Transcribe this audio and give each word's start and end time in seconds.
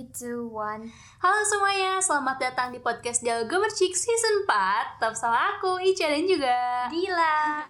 3, 0.00 0.16
2, 0.16 0.48
1 0.48 0.88
Halo 1.20 1.40
semuanya, 1.44 2.00
selamat 2.00 2.40
datang 2.40 2.72
di 2.72 2.80
podcast 2.80 3.20
Dialog 3.20 3.52
Gemercik 3.52 3.92
Season 3.92 4.48
4 4.48 4.96
Tetap 4.96 5.12
sama 5.12 5.60
aku, 5.60 5.76
Ica 5.76 6.08
dan 6.08 6.24
juga 6.24 6.88
Dila. 6.88 7.68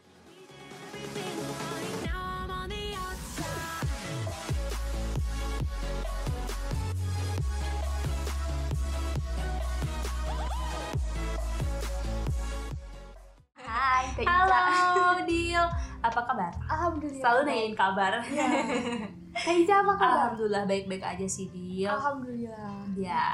Hai 13.58 14.06
Kak 14.14 14.22
Ica. 14.22 14.30
Halo 14.30 15.18
Dil, 15.28 15.64
apa 15.98 16.20
kabar? 16.22 16.52
Alhamdulillah. 16.70 17.22
Selalu 17.26 17.40
nanyain 17.42 17.74
kabar 17.74 18.12
Kak 19.32 19.54
Ica 19.54 19.74
apa 19.78 19.92
kabar? 19.94 20.10
Alhamdulillah 20.26 20.64
baik-baik 20.64 21.00
aja 21.02 21.26
sih 21.26 21.46
Dil 21.48 21.86
Alhamdulillah 21.86 22.82
Ya 22.94 23.30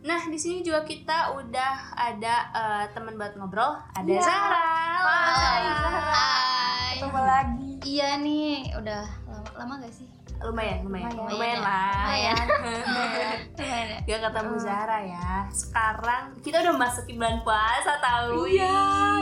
Nah 0.00 0.20
di 0.24 0.36
sini 0.36 0.60
juga 0.60 0.80
kita 0.82 1.34
udah 1.34 1.74
ada 1.92 2.34
eh, 2.50 2.84
teman 2.90 3.14
buat 3.14 3.34
ngobrol 3.34 3.74
Ada 3.92 4.08
Iya. 4.08 4.22
Zahra 4.22 4.64
Halo, 4.96 5.04
Hai, 5.04 5.62
Zahra. 5.62 6.00
Hai. 6.10 6.94
Ketemu 6.96 7.20
lagi 7.20 7.70
Iya 7.86 8.08
nih, 8.18 8.50
udah 8.74 9.04
lama 9.26 9.50
lama 9.54 9.74
gak 9.78 9.94
sih? 9.94 10.08
Lumayan, 10.38 10.82
lumayan, 10.82 11.08
Lumayan. 11.10 11.30
lumayan 11.30 11.60
lah 11.60 11.96
Lumayan. 12.02 12.46
Lumayan 13.56 13.86
ya. 13.88 13.98
Gak 14.06 14.20
ketemu 14.22 14.52
Hmm. 14.52 14.64
Zahra 14.64 14.98
ya 15.02 15.28
Sekarang 15.48 16.22
kita 16.40 16.56
udah 16.60 16.74
masuk 16.76 17.04
bulan 17.10 17.36
puasa 17.40 17.92
tahu 17.98 18.44
Iya, 18.46 18.72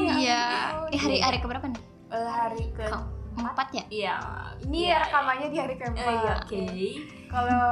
ya 0.01 0.15
Iya. 0.15 0.43
Eh, 0.89 0.99
hari 0.99 1.17
hari 1.19 1.39
keberapa 1.39 1.67
nih? 1.67 1.83
Eh, 2.09 2.29
hari 2.31 2.65
ke 2.73 2.85
Ke- 2.85 3.14
Empat 3.35 3.69
ya? 3.71 3.85
Iya. 3.87 4.17
Ini 4.63 4.79
Iya. 4.85 4.97
rekamannya 5.03 5.49
di 5.49 5.59
hari 5.59 5.75
keempat 5.75 6.01
Eh, 6.01 6.15
iya, 6.15 6.33
Oke. 6.37 6.65
Kalau 7.27 7.67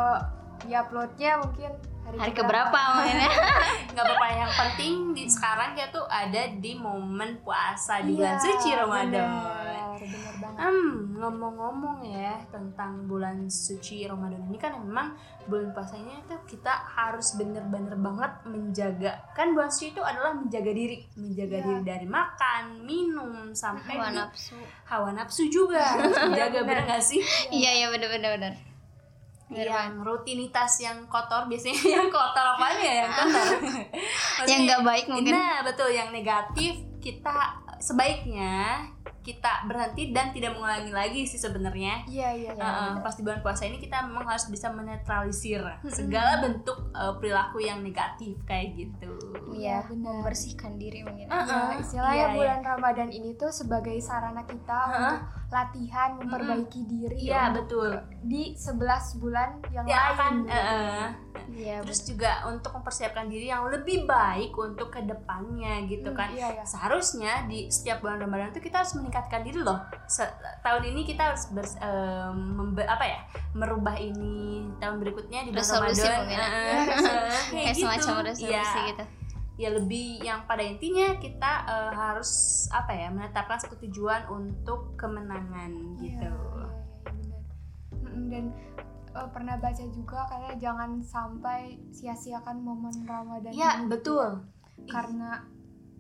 di 0.61 0.73
uploadnya 0.73 1.31
mungkin 1.39 1.71
hari, 2.03 2.17
Hari 2.19 2.33
keberapa 2.33 2.79
mainnya? 2.97 3.31
Nggak 3.93 4.05
apa-apa 4.05 4.29
yang 4.33 4.53
penting 4.53 4.93
di 5.13 5.25
sekarang 5.27 5.73
kita 5.73 5.89
tuh 5.93 6.05
ada 6.05 6.43
di 6.53 6.73
momen 6.75 7.39
puasa 7.41 8.01
di 8.01 8.13
bulan 8.13 8.35
Iya, 8.35 8.43
suci 8.43 8.69
Ramadan. 8.73 9.11
bener, 9.11 9.62
bener 9.95 10.35
banget 10.37 10.59
Hmm, 10.59 10.93
ngomong-ngomong 11.15 11.99
ya 12.03 12.35
tentang 12.47 13.05
bulan 13.05 13.45
suci 13.45 14.05
Ramadan 14.05 14.45
ini 14.45 14.57
kan 14.57 14.77
memang 14.77 15.13
bulan 15.43 15.71
puasanya 15.71 16.19
itu 16.19 16.35
kita 16.49 16.69
harus 16.89 17.35
bener-bener 17.35 17.93
banget 17.95 18.33
menjaga 18.45 19.13
kan 19.31 19.51
bulan 19.51 19.69
suci 19.69 19.91
itu 19.91 20.01
adalah 20.01 20.33
menjaga 20.33 20.71
diri, 20.71 21.03
menjaga 21.15 21.57
Iya. 21.57 21.65
diri 21.65 21.83
dari 21.83 22.07
makan, 22.07 22.63
minum 22.83 23.31
sampai 23.51 23.95
Hawa 23.95 24.07
di- 24.07 24.17
nafsu. 24.17 24.57
hawa 24.85 25.09
nafsu 25.11 25.43
juga 25.47 25.81
harus 25.81 26.13
menjaga 26.27 26.61
Bener. 26.61 26.81
bener 26.81 26.91
gak 26.91 27.03
sih? 27.03 27.21
Iya 27.49 27.71
iya 27.75 27.87
bener 27.89 28.09
bener 28.09 28.31
bener. 28.33 28.55
Bener 29.45 29.69
yang 29.69 30.01
rutinitas 30.01 30.81
yang 30.81 31.05
kotor 31.07 31.45
biasanya 31.45 31.77
yang 31.95 32.09
kotor 32.09 32.47
apa 32.49 32.67
ya 32.79 32.95
yang 33.01 33.13
kotor 33.13 33.47
Yang 34.49 34.61
nggak 34.65 34.83
baik 34.83 35.07
mungkin. 35.07 35.33
nah 35.33 35.61
betul 35.61 35.89
yang 35.89 36.09
negatif 36.09 36.73
kita 36.99 37.37
sebaiknya 37.77 38.87
kita 39.23 39.67
berhenti 39.71 40.11
dan 40.11 40.35
tidak 40.35 40.59
mengulangi 40.59 40.91
lagi 40.91 41.21
sih 41.25 41.39
sebenarnya 41.39 42.03
Iya 42.11 42.31
iya 42.35 42.51
iya. 42.53 42.63
Uh, 42.63 42.99
pas 43.01 43.15
di 43.15 43.23
bulan 43.23 43.39
puasa 43.41 43.65
ini 43.65 43.79
kita 43.79 44.03
memang 44.05 44.27
harus 44.27 44.51
bisa 44.51 44.69
menetralisir 44.69 45.63
segala 45.89 46.43
bentuk 46.43 46.91
uh, 46.91 47.15
perilaku 47.17 47.63
yang 47.63 47.81
negatif 47.81 48.35
kayak 48.45 48.75
gitu 48.75 49.15
Iya, 49.55 49.85
bener. 49.87 50.23
membersihkan 50.23 50.77
diri 50.77 51.07
mungkin. 51.07 51.31
Uh, 51.31 51.41
Ya, 51.43 51.75
uh, 51.75 51.81
istilahnya 51.81 52.27
iya, 52.33 52.37
bulan 52.37 52.61
Ramadan 52.65 53.11
ini 53.13 53.37
tuh 53.37 53.53
sebagai 53.53 53.95
sarana 54.01 54.43
kita 54.43 54.81
untuk 54.91 55.21
latihan 55.53 56.17
memperbaiki 56.17 56.81
diri 56.83 57.17
iya 57.23 57.47
untuk 57.47 57.69
betul 57.69 57.91
di 58.23 58.43
11 58.55 58.81
bulan 59.17 59.49
yang 59.69 59.85
ya 59.85 59.93
lain. 59.93 60.11
akan 60.11 60.33
gitu. 60.41 60.51
uh, 60.51 60.65
uh, 60.65 61.07
Iya. 61.45 61.77
terus 61.83 62.01
juga 62.03 62.47
untuk 62.47 62.73
mempersiapkan 62.73 63.27
diri 63.27 63.47
yang 63.47 63.67
lebih 63.67 64.05
baik 64.05 64.55
untuk 64.55 64.89
ke 64.89 65.03
depannya 65.03 65.85
gitu 65.85 66.09
Hmm, 66.09 66.17
kan 66.17 66.29
Iya 66.31 66.49
iya. 66.55 66.65
seharusnya 66.65 67.45
di 67.45 67.69
setiap 67.69 68.01
bulan 68.01 68.17
Ramadan 68.19 68.49
itu 68.49 68.63
kita 68.63 68.81
harus 68.81 68.95
meningkatkan 68.95 69.43
diri 69.43 69.59
loh. 69.59 69.77
Se- 70.07 70.33
tahun 70.61 70.83
ini 70.87 71.05
kita 71.05 71.29
harus 71.29 71.45
bers- 71.49 71.77
em, 71.77 72.33
membe- 72.55 72.87
apa 72.87 73.05
ya 73.05 73.21
merubah 73.53 73.93
ini 73.95 74.65
tahun 74.79 74.97
berikutnya 74.99 75.41
di 75.43 75.51
bulan 75.51 75.61
Resolusi 75.61 76.03
Ramadan. 76.03 76.25
ya. 76.27 76.41
eh, 76.41 76.85
kayak 76.89 77.03
Kayak 77.51 77.69
gitu. 77.71 77.83
semacam 77.83 78.15
resolusi 78.25 78.49
ya, 78.49 78.65
gitu. 78.87 79.05
Ya 79.61 79.69
lebih 79.69 80.25
yang 80.25 80.49
pada 80.49 80.65
intinya 80.65 81.21
kita 81.21 81.53
eh, 81.69 81.93
harus 81.93 82.65
apa 82.73 82.93
ya 82.97 83.13
menetapkan 83.13 83.61
satu 83.61 83.77
tujuan 83.85 84.25
untuk 84.33 84.97
kemenangan 84.97 86.01
gitu. 86.01 86.25
Iya, 86.25 86.33
iya, 86.33 86.69
bener. 87.05 87.41
Mm-mm, 88.01 88.25
Dan 88.33 88.45
eh, 89.13 89.29
pernah 89.29 89.61
baca 89.61 89.85
juga 89.93 90.25
katanya 90.25 90.55
jangan 90.57 90.91
sampai 91.05 91.77
sia-siakan 91.93 92.65
momen 92.65 93.05
Ramadan 93.05 93.53
Ya 93.53 93.77
ini 93.77 93.93
betul. 93.93 94.41
karena 94.89 95.45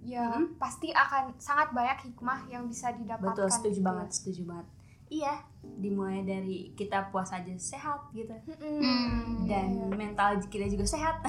ya 0.03 0.27
Mm-mm. 0.35 0.59
pasti 0.59 0.91
akan 0.91 1.37
sangat 1.39 1.71
banyak 1.71 2.11
hikmah 2.11 2.49
yang 2.51 2.67
bisa 2.67 2.91
didapatkan. 2.97 3.37
Betul, 3.37 3.49
setuju 3.53 3.79
gitu. 3.79 3.87
banget, 3.87 4.09
setuju 4.11 4.43
banget. 4.49 4.67
Iya, 5.13 5.35
dimulai 5.61 6.25
dari 6.25 6.73
kita 6.73 7.13
puasa 7.13 7.37
aja 7.37 7.53
sehat 7.53 8.09
gitu. 8.11 8.33
Hmm. 8.49 9.45
Dan 9.45 9.93
mental 9.93 10.41
kita 10.43 10.65
juga 10.67 10.89
sehat. 10.89 11.21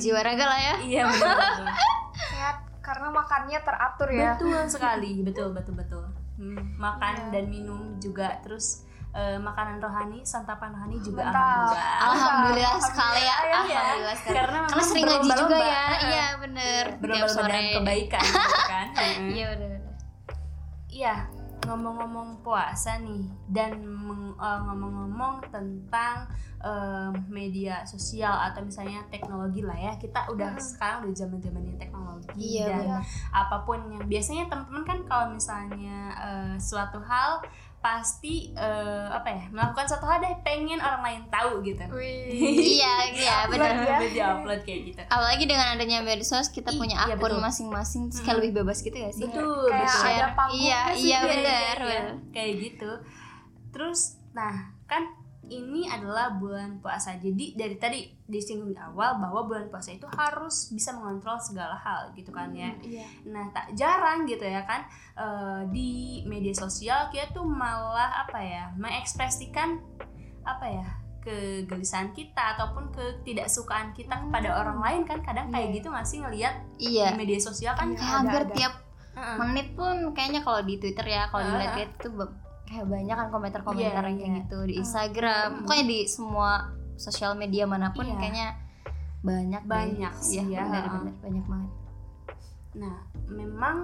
Jiwa 0.00 0.20
raga 0.20 0.44
lah 0.46 0.56
ya. 0.58 0.74
iya 0.80 1.02
betul. 1.04 1.66
sehat 2.32 2.56
karena 2.80 3.12
makannya 3.12 3.60
teratur 3.60 4.08
ya. 4.08 4.34
Betul 4.34 4.64
sekali, 4.66 5.20
betul 5.20 5.52
betul 5.52 5.76
betul. 5.76 6.04
Hmm, 6.40 6.56
makan 6.74 7.14
Iya. 7.14 7.24
dan 7.30 7.44
minum 7.46 7.80
juga 8.00 8.40
terus 8.40 8.88
eh, 9.10 9.36
makanan 9.36 9.76
rohani, 9.78 10.24
santapan 10.24 10.72
rohani 10.72 10.96
juga 10.98 11.28
Mantap. 11.28 11.76
alhamdulillah. 11.76 12.00
Alhamdulillah 12.00 12.78
sekali 12.80 13.20
ya. 13.20 13.36
Iya. 13.36 13.52
Alhamdulillah 13.60 14.16
sekali. 14.16 14.36
Karena 14.40 14.58
Karena 14.64 14.84
sering 14.86 15.04
ngaji 15.04 15.30
juga 15.36 15.56
ya. 15.60 15.84
Iya 16.00 16.26
bener. 16.40 16.84
Tiap 16.88 17.00
Berlomba-lomba 17.04 17.50
dalam 17.52 17.68
kebaikan 17.76 18.22
gitu 18.24 18.58
kan. 18.64 18.86
Iya 19.36 19.44
bener. 19.52 19.68
bener. 19.68 19.92
Iya, 20.90 21.14
ngomong-ngomong 21.62 22.40
puasa 22.40 22.98
nih 22.98 23.24
dan 23.48 23.76
eh, 24.36 24.60
ngomong-ngomong 24.64 25.44
tentang 25.48 26.28
eh, 26.60 27.10
media 27.26 27.80
sosial 27.84 28.32
atau 28.32 28.60
misalnya 28.60 29.00
teknologi 29.08 29.60
lah 29.60 29.76
ya. 29.76 29.92
Kita 29.96 30.28
udah 30.28 30.52
Hmm. 30.52 30.60
sekarang 30.60 30.98
udah 31.04 31.16
zaman-zamannya 31.16 31.76
teknologi 31.76 32.60
Iya, 32.60 32.66
dan 32.68 32.80
bener. 32.86 33.02
apa 33.32 33.56
pun 33.64 33.78
yang 33.90 34.04
biasanya 34.04 34.44
teman-teman 34.46 34.84
kan 34.84 34.98
kalau 35.04 35.26
misalnya 35.30 35.98
eh, 36.14 36.54
suatu 36.56 37.00
hal 37.00 37.40
pasti 37.80 38.52
eh, 38.52 39.08
apa 39.08 39.24
ya 39.26 39.44
melakukan 39.48 39.84
suatu 39.84 40.04
hal 40.04 40.20
deh 40.20 40.36
pengen 40.40 40.76
orang 40.76 41.00
lain 41.00 41.22
tahu 41.26 41.60
gitu. 41.60 41.80
Wih. 41.88 42.28
Iya 42.76 42.94
iya 43.10 43.34
Upload 43.42 43.56
bener. 43.56 43.72
ya. 43.72 43.96
Udah 43.96 44.10
diupload 44.10 44.60
kayak 44.62 44.80
gitu. 44.86 45.00
Apalagi 45.02 45.44
dengan 45.44 45.66
adanya 45.72 45.98
medsos 46.00 46.48
kita 46.48 46.70
punya 46.70 47.00
iya, 47.02 47.16
akun 47.16 47.36
masing-masing 47.36 48.12
kayak 48.12 48.28
Mm. 48.28 48.38
lebih 48.38 48.52
bebas 48.60 48.78
gitu 48.80 48.94
ya 48.94 49.10
sih. 49.10 49.24
Betul, 49.24 49.66
Kayak 49.66 49.80
betul. 49.82 49.96
ada 49.98 50.12
Share. 50.20 50.32
panggungnya 50.34 50.60
Iya 50.60 50.80
iya 50.92 51.00
Iya, 51.00 51.18
bener. 51.24 51.76
iya, 51.76 51.80
bener. 51.80 52.04
kayak 52.30 52.52
gitu 52.60 52.90
terus 53.70 54.00
nah 54.30 54.54
kan 54.84 55.06
ini 55.50 55.82
adalah 55.84 56.30
bulan 56.32 56.78
puasa 56.78 57.14
jadi 57.16 57.52
dari 57.52 57.74
tadi 57.74 58.00
disinggung 58.24 58.70
di 58.70 58.78
awal 58.78 59.18
bahwa 59.18 59.44
bulan 59.44 59.66
puasa 59.66 59.90
itu 59.90 60.06
harus 60.08 60.70
bisa 60.70 60.92
mengontrol 60.92 61.34
segala 61.36 61.74
hal 61.74 62.14
gitu 62.14 62.30
kan 62.30 62.50
ya 62.50 62.70
Iya. 62.78 63.02
nah 63.26 63.50
tak 63.50 63.74
jarang 63.74 64.22
gitu 64.24 64.42
ya 64.42 64.62
kan 64.62 64.86
eh, 65.12 65.60
di 65.68 65.90
media 66.24 66.54
sosial 66.54 67.10
kita 67.10 67.32
tuh 67.32 67.42
malah 67.42 68.22
apa 68.22 68.38
ya 68.38 68.64
mengekspresikan 68.74 69.82
apa 70.42 70.66
ya 70.66 70.86
kegelisahan 71.20 72.10
kita 72.10 72.56
ataupun 72.56 72.88
ketidaksukaan 72.90 73.92
kita 73.92 74.16
kepada 74.18 74.56
orang 74.56 74.80
lain 74.80 75.02
kan 75.04 75.20
kadang 75.20 75.50
kayak 75.50 75.68
Iya. 75.68 75.76
gitu 75.76 75.86
nggak 75.88 76.06
sih 76.06 76.18
ngelihat 76.18 76.54
Iya. 76.78 77.06
di 77.12 77.18
media 77.18 77.38
sosial 77.38 77.72
kan. 77.74 77.92
Kayak 77.92 78.24
Ada, 78.24 78.38
ada. 78.40 78.54
tiap 78.54 78.74
Heeh. 79.10 79.36
menit 79.38 79.68
pun 79.74 79.94
kayaknya 80.10 80.40
kalau 80.40 80.62
di 80.62 80.78
Twitter 80.78 81.04
ya 81.04 81.28
kalau 81.28 81.44
Ah. 81.44 81.48
dilihat 81.52 81.72
kayak 81.74 81.90
itu 81.92 82.08
kayak 82.70 82.86
banyak 82.86 83.16
kan 83.16 83.28
komentar-komentar 83.28 83.82
Iya, 83.98 84.08
yang 84.08 84.16
kayak 84.16 84.30
iya. 84.30 84.38
gitu 84.40 84.58
di 84.62 84.74
Instagram 84.78 85.46
Mm. 85.50 85.58
pokoknya 85.60 85.84
di 85.84 85.98
semua 86.06 86.50
sosial 86.94 87.34
media 87.34 87.66
mana 87.66 87.90
pun 87.90 88.06
Iya. 88.06 88.14
kayaknya 88.14 88.48
banyak 89.20 89.62
deh. 89.62 89.68
Banyak 89.68 90.12
sih 90.16 90.38
Iya, 90.38 90.44
ya, 90.48 90.62
benar-benar 90.64 91.14
banyak 91.18 91.44
banget 91.44 91.70
Nah, 92.70 92.94
memang 93.26 93.76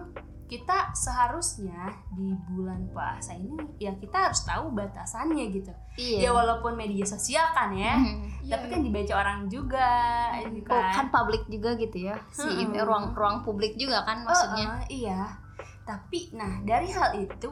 kita 0.46 0.94
seharusnya 0.94 1.90
di 2.14 2.30
bulan 2.46 2.86
puasa 2.88 3.34
ini 3.34 3.58
ya 3.76 3.90
kita 3.92 4.30
harus 4.30 4.46
tahu 4.46 4.70
batasannya 4.70 5.42
gitu. 5.50 5.74
Ya 5.98 6.22
iya 6.22 6.30
walaupun 6.30 6.78
media 6.78 7.02
sosial 7.02 7.50
kan 7.50 7.74
ya, 7.74 7.98
Mhm. 7.98 8.46
Iya, 8.46 8.50
tapi 8.54 8.66
kan 8.70 8.80
dibaca 8.80 9.14
orang 9.16 9.40
juga 9.50 9.90
Oh, 10.38 10.62
kan. 10.62 10.92
kan 10.94 11.06
publik 11.10 11.50
juga 11.50 11.74
gitu 11.74 11.98
ya 12.00 12.14
si 12.30 12.46
ini 12.62 12.78
ruang 12.78 13.10
ruang 13.12 13.42
publik 13.42 13.74
juga 13.74 14.06
kan 14.06 14.22
maksudnya 14.22 14.66
oh, 14.70 14.86
iya. 14.86 15.34
Tapi 15.82 16.30
nah 16.32 16.62
dari 16.62 16.88
hal 16.88 17.18
itu, 17.18 17.50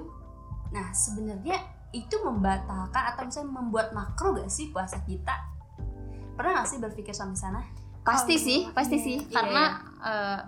nah 0.75 0.91
sebenarnya 0.91 1.63
itu 1.95 2.19
membatalkan 2.19 3.15
atau 3.15 3.23
misalnya 3.23 3.55
membuat 3.55 3.95
makro 3.95 4.35
gak 4.35 4.51
sih 4.51 4.69
puasa 4.69 4.99
kita? 5.07 5.39
Pernah 6.35 6.61
gak 6.61 6.69
sih 6.69 6.83
berpikir 6.83 7.15
sampai 7.15 7.39
sana? 7.39 7.63
pasti 8.05 8.37
Oh, 8.37 8.41
sih 8.43 8.59
iya, 8.69 8.75
pasti 8.77 8.97
iya, 9.01 9.05
sih 9.07 9.17
iya. 9.17 9.33
karena 9.33 9.65
eh, 10.05 10.41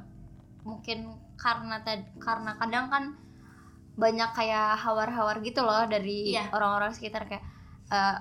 mungkin 0.61 0.99
karena 1.41 1.81
tad- 1.81 2.13
karena 2.21 2.53
kadang 2.61 2.93
kan 2.93 3.05
banyak 3.97 4.29
kayak 4.37 4.77
hawar-hawar 4.77 5.41
gitu 5.41 5.65
loh 5.65 5.89
dari 5.89 6.37
Iya. 6.37 6.53
orang-orang 6.53 6.93
sekitar 6.93 7.25
kayak 7.25 7.41
eh, 7.89 8.17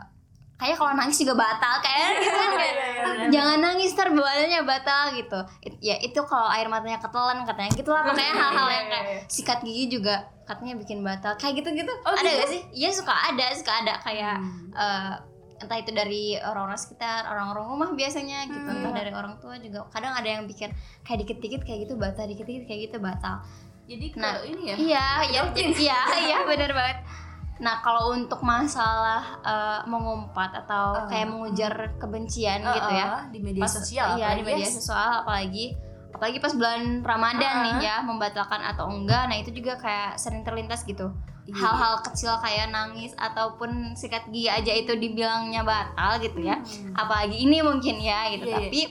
kayak 0.56 0.76
kalau 0.76 0.92
nangis 0.92 1.18
juga 1.18 1.36
batal 1.36 1.76
kayak 1.84 2.00
gitu 2.18 2.32
kan 2.32 3.28
jangan 3.28 3.58
nangis 3.60 3.92
ntar 3.92 4.10
badannya 4.10 4.62
batal 4.64 5.04
gitu. 5.12 5.40
It- 5.62 5.82
ya 5.82 5.96
itu 5.98 6.20
kalau 6.24 6.48
air 6.48 6.66
matanya 6.66 6.98
ketelan 6.98 7.44
katanya 7.44 7.72
gitulah 7.72 8.02
pokoknya 8.04 8.34
hal-hal 8.34 8.68
yang 8.70 8.88
kayak 8.88 9.06
sikat 9.28 9.60
gigi 9.62 9.86
juga 9.92 10.16
katanya 10.44 10.78
bikin 10.78 11.02
batal. 11.02 11.36
Kayak 11.36 11.60
gitu 11.60 11.70
gitu 11.76 11.92
Oh, 12.02 12.14
ada 12.14 12.24
gitu? 12.24 12.38
gak 12.38 12.50
sih? 12.50 12.62
Iya 12.72 12.90
suka 12.92 13.14
ada 13.14 13.46
suka 13.52 13.72
ada. 13.76 13.94
Kayak 14.00 14.36
Hmm. 14.38 14.70
eh, 14.72 15.14
entah 15.58 15.78
itu 15.78 15.92
dari 15.92 16.24
orang-orang 16.38 16.76
sekitar 16.76 17.26
orang-orang 17.26 17.66
rumah 17.66 17.90
biasanya 17.92 18.46
gitu. 18.46 18.60
Hmm. 18.62 18.80
entah 18.80 18.94
dari 18.94 19.12
orang 19.12 19.36
tua 19.38 19.56
juga. 19.58 19.88
Kadang 19.90 20.14
ada 20.14 20.30
yang 20.30 20.44
bikin 20.46 20.70
kayak 21.02 21.20
dikit-dikit 21.22 21.62
kayak 21.62 21.80
gitu 21.84 21.96
batal 21.96 22.26
dikit-dikit 22.26 22.64
kayak 22.64 22.82
gitu 22.86 22.98
batal. 23.00 23.44
Jadi 23.86 24.06
ke 24.08 24.18
Nah, 24.18 24.40
ini 24.42 24.62
ya? 24.66 24.76
iya 24.78 25.06
iya 25.26 25.42
iya 25.76 26.00
iya 26.24 26.38
benar 26.42 26.72
banget 26.72 26.98
nah 27.56 27.80
kalau 27.80 28.12
untuk 28.12 28.40
masalah 28.42 29.40
eh, 29.40 29.80
mengumpat 29.86 30.52
atau 30.60 31.08
Eh. 31.08 31.08
kayak 31.08 31.28
mengujar 31.30 31.74
kebencian 31.96 32.60
Uh, 32.62 32.74
gitu 32.74 32.92
ya 32.92 33.06
uh, 33.08 33.22
di 33.30 33.40
media 33.40 33.64
Pas- 33.64 33.72
sosial 33.74 34.08
iya 34.16 34.36
di 34.36 34.44
media 34.44 34.60
ya. 34.62 34.70
sosial 34.70 35.24
apalagi 35.24 35.72
apalagi 36.12 36.40
pas 36.40 36.52
bulan 36.52 37.00
Ramadan 37.02 37.54
Uh-uh. 37.54 37.66
nih 37.66 37.78
ya 37.82 37.96
membatalkan 38.02 38.60
atau 38.62 38.88
enggak 38.88 39.28
nah 39.28 39.36
itu 39.36 39.52
juga 39.52 39.76
kayak 39.76 40.16
sering 40.16 40.44
terlintas 40.44 40.84
gitu 40.84 41.16
Iya. 41.46 41.62
hal-hal 41.62 42.02
kecil 42.02 42.34
kayak 42.40 42.68
nangis 42.70 43.14
ataupun 43.16 43.94
sikat 43.94 44.26
gigi 44.28 44.50
aja 44.50 44.74
itu 44.74 44.92
dibilangnya 44.94 45.62
batal 45.62 46.18
gitu 46.18 46.42
ya 46.42 46.58
Hmm. 46.58 46.92
apalagi 46.94 47.38
ini 47.38 47.62
mungkin 47.62 48.02
ya 48.02 48.34
gitu 48.34 48.46
Iya, 48.46 48.58
iya. 48.58 48.60
tapi 48.66 48.82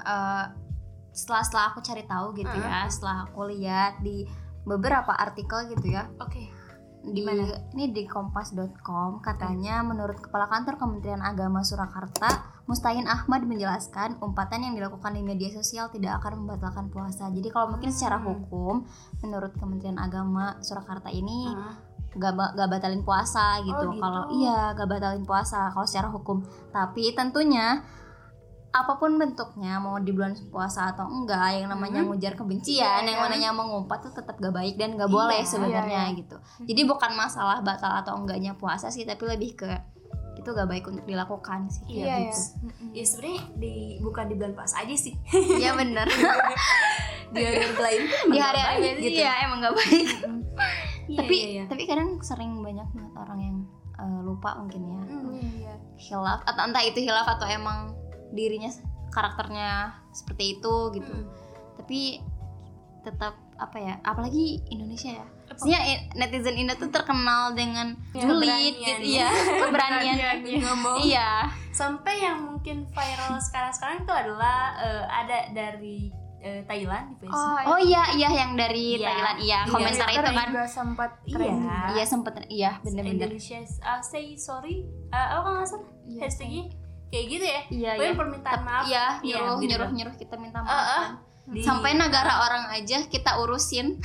eh, 0.00 0.44
setelah 1.12 1.42
setelah 1.42 1.64
aku 1.68 1.80
cari 1.80 2.02
tahu 2.04 2.26
gitu 2.34 2.48
Uh-uh. 2.50 2.66
ya 2.66 2.80
setelah 2.88 3.16
aku 3.24 3.40
lihat 3.46 4.00
di 4.00 4.24
beberapa 4.64 5.12
artikel 5.12 5.68
gitu 5.68 5.92
ya 5.92 6.08
oke 6.16 6.42
di 7.04 7.20
Gimana? 7.20 7.44
ini 7.72 7.92
di 7.92 8.02
kompas.com 8.04 9.20
katanya 9.20 9.80
menurut 9.80 10.18
kepala 10.18 10.48
kantor 10.48 10.76
Kementerian 10.76 11.20
Agama 11.20 11.60
Surakarta 11.60 12.28
Mustahin 12.64 13.04
Ahmad 13.04 13.44
menjelaskan 13.44 14.16
umpatan 14.18 14.64
yang 14.64 14.72
dilakukan 14.72 15.12
di 15.12 15.20
media 15.20 15.52
sosial 15.52 15.88
tidak 15.88 16.18
akan 16.18 16.42
membatalkan 16.42 16.88
puasa 16.88 17.28
jadi 17.28 17.48
kalau 17.48 17.70
mungkin 17.70 17.92
secara 17.92 18.16
Hmm. 18.16 18.26
hukum 18.32 18.74
menurut 19.20 19.52
Kementerian 19.54 19.96
Agama 19.96 20.56
Surakarta 20.58 21.08
ini 21.08 21.52
Ah. 21.52 21.76
gak, 22.14 22.32
gak 22.54 22.70
batalin 22.70 23.02
puasa 23.02 23.58
gitu. 23.60 23.74
Oh, 23.74 23.90
gitu. 23.90 24.00
Kalau 24.00 24.22
iya 24.32 24.70
gak 24.72 24.86
batalin 24.86 25.26
puasa 25.26 25.66
kalau 25.68 25.82
secara 25.82 26.08
hukum. 26.08 26.40
Tapi 26.70 27.10
tentunya 27.10 27.82
apa 28.74 28.98
pun 28.98 29.14
bentuknya 29.14 29.78
mau 29.78 29.96
di 29.96 30.10
bulan 30.10 30.34
puasa 30.50 30.90
atau 30.90 31.06
enggak 31.06 31.54
yang 31.54 31.70
namanya 31.70 32.02
Mhm. 32.02 32.10
ngujar 32.10 32.34
kebencian, 32.34 32.82
Iya, 33.00 33.06
yang 33.06 33.16
kan? 33.16 33.30
namanya 33.30 33.50
mengumpat 33.52 34.02
tuh 34.02 34.12
tetap 34.12 34.34
gak 34.36 34.50
baik 34.50 34.74
dan 34.74 34.94
gak 34.94 35.06
Iya, 35.06 35.14
boleh 35.14 35.38
iya, 35.38 35.46
sebenarnya 35.46 36.02
iya. 36.04 36.16
gitu. 36.16 36.36
Jadi 36.60 36.82
bukan 36.82 37.14
masalah 37.14 37.62
batal 37.62 37.94
atau 37.96 38.18
enggaknya 38.18 38.52
puasa 38.52 38.90
sih, 38.90 39.06
tapi 39.06 39.22
lebih 39.24 39.54
ke 39.56 39.70
itu 40.34 40.50
gak 40.50 40.66
baik 40.66 40.84
untuk 40.84 41.04
dilakukan 41.04 41.70
sih. 41.70 41.86
Iya, 41.88 42.02
kayak 42.02 42.02
iya 42.02 42.18
gitu. 42.26 42.40
ya 42.90 43.04
sebenarnya 43.04 43.40
di 43.54 43.74
bukan 43.98 44.24
di 44.26 44.34
bulan 44.34 44.52
puasa 44.52 44.74
aja 44.80 44.94
sih 44.94 45.14
Iya 45.32 45.70
bener. 45.72 46.06
di 47.34 47.40
hari 47.40 47.58
lain 47.72 48.02
di 48.02 48.10
emang 48.30 48.42
hari 48.44 48.58
nggak 48.58 48.66
hari 48.66 48.78
baik 48.80 48.94
biasa 48.98 49.14
iya 49.14 49.32
emang 49.44 49.58
gak 49.60 49.74
baik. 49.74 50.06
Iya, 51.04 51.18
tapi 51.18 51.34
iya, 51.36 51.48
iya. 51.52 51.64
tapi 51.66 51.82
kadang 51.84 52.10
sering 52.20 52.58
banyak 52.58 52.88
banget 52.88 53.14
orang 53.14 53.38
yang 53.38 53.56
eh, 53.94 54.20
lupa 54.20 54.50
mungkin 54.56 54.82
ya. 54.84 54.98
Hmm. 55.00 55.30
Iya. 55.32 55.74
hilaf 55.96 56.40
atau 56.42 56.62
entah 56.64 56.82
itu 56.82 56.98
hilaf 56.98 57.26
atau 57.28 57.46
emang 57.46 57.94
dirinya 58.34 58.70
karakternya 59.08 59.70
seperti 60.10 60.58
itu 60.58 60.74
gitu. 60.92 61.08
Hmm. 61.08 61.30
tapi 61.74 62.18
tetap 63.00 63.36
apa 63.54 63.76
ya 63.76 63.94
apalagi 64.00 64.64
Indonesia 64.66 65.14
ya? 65.14 65.26
Maksudnya 65.44 65.80
netizen 66.16 66.56
Indo 66.56 66.72
tuh 66.74 66.88
terkenal 66.88 67.52
dengan 67.52 67.92
Ya, 68.10 68.24
julid 68.24 68.74
gitu 68.74 69.04
ya. 69.20 69.28
keberanian. 69.60 70.40
ngomong. 70.40 70.96
Iya. 70.98 71.52
Sampai 71.70 72.18
yang 72.18 72.40
mungkin 72.42 72.88
viral 72.88 73.36
sekarang-sekarang 73.38 74.02
itu 74.02 74.12
adalah 74.12 74.72
eh, 74.80 75.04
ada 75.04 75.38
dari 75.52 76.08
eh, 76.40 76.64
Thailand 76.64 77.12
di 77.12 77.28
Facebook. 77.28 77.60
Oh, 77.60 77.76
oh 77.76 77.78
iya 77.78 78.02
iya 78.16 78.28
yang 78.32 78.56
dari 78.56 78.96
Iya. 78.96 79.04
Thailand. 79.06 79.38
Iya 79.38 79.58
Iya, 79.60 79.60
komentar 79.68 80.06
Twitter 80.08 80.24
itu 80.24 80.32
kan. 80.34 80.48
Juga 80.48 80.64
sempat 80.66 81.10
Iya. 81.22 81.54
iya 81.92 82.04
sempet 82.04 82.34
iya 82.48 82.70
bener-bener. 82.80 83.28
Indonesia 83.28 83.58
uh, 83.84 84.00
say 84.00 84.34
sorry. 84.34 84.88
Uh, 85.12 85.28
apa 85.38 85.48
nggak 85.52 85.68
salah? 85.68 85.88
Iya. 86.04 86.20
hashtagnya 86.24 86.64
kayak 87.14 87.26
gitu 87.28 87.44
ya 87.44 87.60
iya 87.70 87.90
Pokoknya 87.92 88.04
iya 88.04 88.18
permintaan 88.18 88.60
maaf 88.60 88.84
iya 88.84 89.06
Iya, 89.20 89.36
nyuruh 89.38 89.54
gitu 89.56 89.68
nyuruh 89.70 89.90
nyuruh 89.92 90.14
kita 90.16 90.34
minta 90.36 90.58
maaf 90.58 90.74
eh. 90.74 90.82
kan. 90.82 91.04
Di- 91.44 91.60
sampai 91.60 91.92
negara 91.94 92.32
orang 92.40 92.64
aja 92.72 93.04
kita 93.04 93.30
urusin 93.38 94.00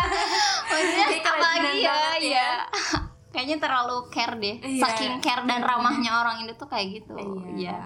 maksudnya 0.68 1.06
apalagi 1.22 1.78
ya 1.78 1.92
ya. 2.16 2.18
ya 2.18 2.50
kayaknya 3.32 3.56
terlalu 3.58 4.08
care 4.08 4.34
deh 4.36 4.56
Iya. 4.58 4.80
saking 4.82 5.14
care 5.18 5.44
dan 5.44 5.60
ramahnya 5.70 6.10
orang 6.16 6.40
Indo 6.40 6.54
tuh 6.54 6.66
kayak 6.66 6.98
gitu 6.98 7.12
Iya. 7.14 7.46
iya 7.54 7.78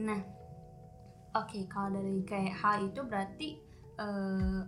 Nah, 0.00 0.16
oke 1.34 1.60
kalau 1.66 1.92
dari 1.92 2.24
kayak 2.24 2.56
hal 2.56 2.80
itu 2.82 3.00
berarti 3.02 3.48
eh, 3.94 4.58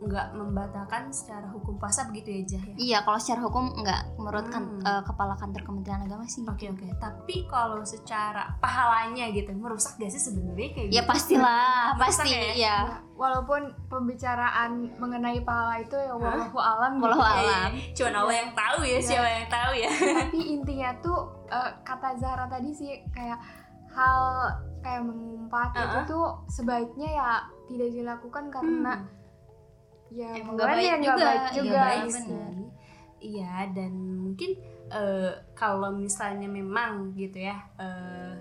nggak 0.00 0.32
membatalkan 0.32 1.08
secara 1.08 1.44
hukum 1.46 1.76
puasa 1.76 2.04
begitu 2.04 2.32
ya 2.32 2.42
Jah 2.46 2.62
ya? 2.64 2.74
iya 2.74 2.98
kalau 3.00 3.16
secara 3.16 3.40
hukum 3.42 3.68
enggak 3.74 4.00
menurut 4.16 4.46
kan, 4.46 4.64
Hmm. 4.64 4.80
eh, 4.80 5.02
kepala 5.02 5.34
kantor 5.34 5.60
Kementerian 5.60 6.00
Agama 6.00 6.24
sih 6.24 6.40
Oke 6.42 6.66
oke. 6.66 6.88
Tapi 6.96 7.44
kalau 7.44 7.84
secara 7.84 8.56
pahalanya 8.58 9.28
gitu 9.28 9.52
merusak 9.52 9.94
gak 9.94 10.08
sih 10.08 10.18
sebenarnya 10.22 10.68
kayak 10.70 10.88
ya 10.88 10.92
gitu? 10.96 11.04
pastilah 11.06 11.92
Merusak 11.92 12.00
pasti 12.00 12.28
ya? 12.30 12.40
ya 12.40 12.54
Ya, 12.56 12.76
walaupun 13.12 13.60
pembicaraan 13.86 14.70
mengenai 14.96 15.40
pahala 15.40 15.78
itu 15.78 15.94
ya 15.94 16.12
wallahu 16.12 16.56
alam 16.56 16.92
gitu. 16.94 17.02
Wallahu 17.02 17.20
Iya, 17.20 17.36
iya. 17.36 17.52
alam. 17.54 17.70
Cuman 17.92 18.14
Allah 18.16 18.36
yang 18.36 18.52
tahu 18.54 18.78
ya, 18.80 18.90
Iya. 18.90 19.00
siapa 19.02 19.28
yang 19.30 19.48
tahu 19.48 19.72
ya. 19.76 19.90
tapi 20.18 20.38
intinya 20.50 20.90
tuh 20.98 21.18
eh, 21.46 21.70
kata 21.80 22.08
Zahra 22.16 22.46
tadi 22.46 22.70
sih 22.70 22.92
kayak 23.10 23.36
hal 23.90 24.18
kayak 24.80 25.02
mengumpat 25.02 25.70
itu 25.72 25.82
Uh-uh. 25.82 26.06
tuh 26.06 26.26
sebaiknya 26.48 27.08
ya 27.12 27.30
tidak 27.66 27.90
dilakukan 27.92 28.44
karena 28.48 28.92
ya 30.10 30.30
Emang 30.34 30.54
gak 30.58 30.66
baik 30.74 30.84
ya 30.84 30.96
juga, 30.98 31.24
baik 31.24 31.40
iya, 31.40 31.50
juga 31.54 31.70
nggak 31.70 31.86
baik 31.86 32.10
sih. 32.10 32.38
Iya 33.20 33.54
dan 33.76 33.92
mungkin 34.16 34.50
eh, 34.90 35.32
kalau 35.54 35.90
misalnya 35.94 36.48
memang 36.50 37.14
gitu 37.14 37.38
ya 37.38 37.56
eh, 37.78 38.34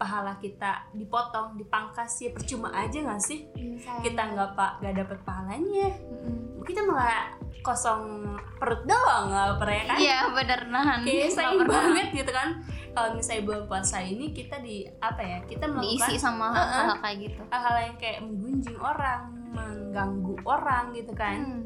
pahala 0.00 0.40
kita 0.40 0.88
dipotong, 0.96 1.60
dipangkas 1.60 2.24
ya 2.24 2.32
percuma 2.32 2.72
aja 2.72 2.98
nggak 3.04 3.20
sih? 3.20 3.44
Iya. 3.52 4.00
Kita 4.00 4.32
nggak 4.32 4.56
pak 4.56 4.80
nggak 4.80 4.94
dapet 4.96 5.18
pahalanya, 5.28 5.88
Mm-mm. 5.92 6.64
kita 6.64 6.80
malah 6.88 7.36
kosong 7.60 8.24
perut 8.56 8.82
doang 8.88 9.28
nggak 9.28 9.56
pernah 9.60 9.76
ya 9.76 9.84
kan? 9.84 9.98
iya 10.00 10.18
bener 10.32 10.60
nahan 10.68 10.98
Kayak 11.04 11.12
Nggak 11.12 11.32
sayang 11.36 11.56
pernah 11.60 11.80
banget 11.80 12.08
gitu 12.16 12.32
kan 12.32 12.48
kalau 12.90 13.08
misalnya 13.14 13.42
bulan 13.46 13.64
puasa 13.68 13.98
ini 14.02 14.26
kita 14.34 14.56
di 14.60 14.76
apa 14.98 15.22
ya 15.22 15.38
kita 15.46 15.64
melakukan 15.68 16.08
diisi 16.08 16.14
sama 16.18 16.46
hal-hal 16.52 16.98
kayak 16.98 17.16
gitu 17.28 17.42
hal-hal 17.52 17.76
yang 17.84 17.96
kayak 18.00 18.18
menggunjing 18.24 18.78
orang 18.80 19.39
mengganggu 19.50 20.34
orang 20.42 20.92
gitu 20.92 21.12
kan 21.12 21.36
Hmm. 21.40 21.62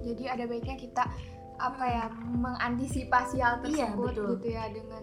Jadi 0.00 0.24
ada 0.26 0.44
baiknya 0.44 0.76
kita 0.76 1.04
apa 1.56 1.84
ya 1.84 2.04
mengantisipasi 2.26 3.36
hal 3.38 3.60
Iya, 3.60 3.92
tersebut 3.92 4.10
betul. 4.10 4.28
gitu 4.34 4.46
ya 4.50 4.64
dengan 4.70 5.02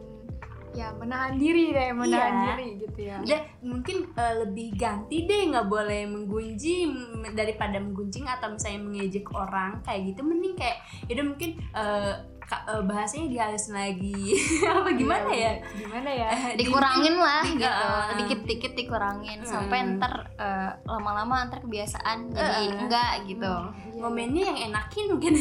ya 0.74 0.88
menahan 0.92 1.34
diri 1.36 1.70
deh 1.70 1.90
menahan 1.92 2.34
Iya. 2.34 2.46
diri 2.48 2.68
gitu 2.78 3.00
ya. 3.04 3.18
udah 3.20 3.42
mungkin 3.64 3.98
eh, 4.12 4.36
lebih 4.40 4.68
ganti 4.74 5.18
deh 5.24 5.42
nggak 5.48 5.66
boleh 5.66 6.06
menggunjing 6.08 6.90
m- 7.16 7.34
daripada 7.34 7.78
menggunjing 7.78 8.26
atau 8.26 8.52
misalnya 8.52 8.82
mengejek 8.84 9.26
orang 9.28 9.82
kayak 9.82 10.02
gitu 10.08 10.22
mending 10.22 10.54
kayak 10.54 10.78
ya 11.06 11.14
udah 11.14 11.26
mungkin 11.28 11.50
eh, 11.72 12.14
eh, 12.48 12.82
bahasanya 12.82 13.28
dihalusin 13.28 13.74
lagi. 13.74 14.40
Apa 14.72 14.90
gimana 14.90 15.28
ya? 15.28 15.54
Gimana 15.74 16.08
ya? 16.08 16.28
Eh, 16.30 16.44
di- 16.54 16.64
dikurangin 16.64 17.16
lah 17.16 17.44
di- 17.44 17.58
gitu. 17.60 17.68
Uh, 17.68 18.10
dikit-dikit 18.18 18.72
dikurangin. 18.74 19.40
Sampai 19.42 19.80
Hmm. 19.82 19.98
ntar 19.98 20.14
eh, 20.34 20.72
lama-lama 20.86 21.48
ntar 21.48 21.60
kebiasaan 21.60 22.32
jadi 22.32 22.66
enggak 22.74 23.12
gitu. 23.26 23.54
Iya. 23.88 24.00
momennya 24.00 24.44
yang 24.46 24.60
enakin 24.68 25.06
mungkin. 25.10 25.34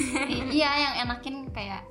Iya 0.49 0.71
yang 0.73 0.95
enakin 1.05 1.35
kayak 1.51 1.85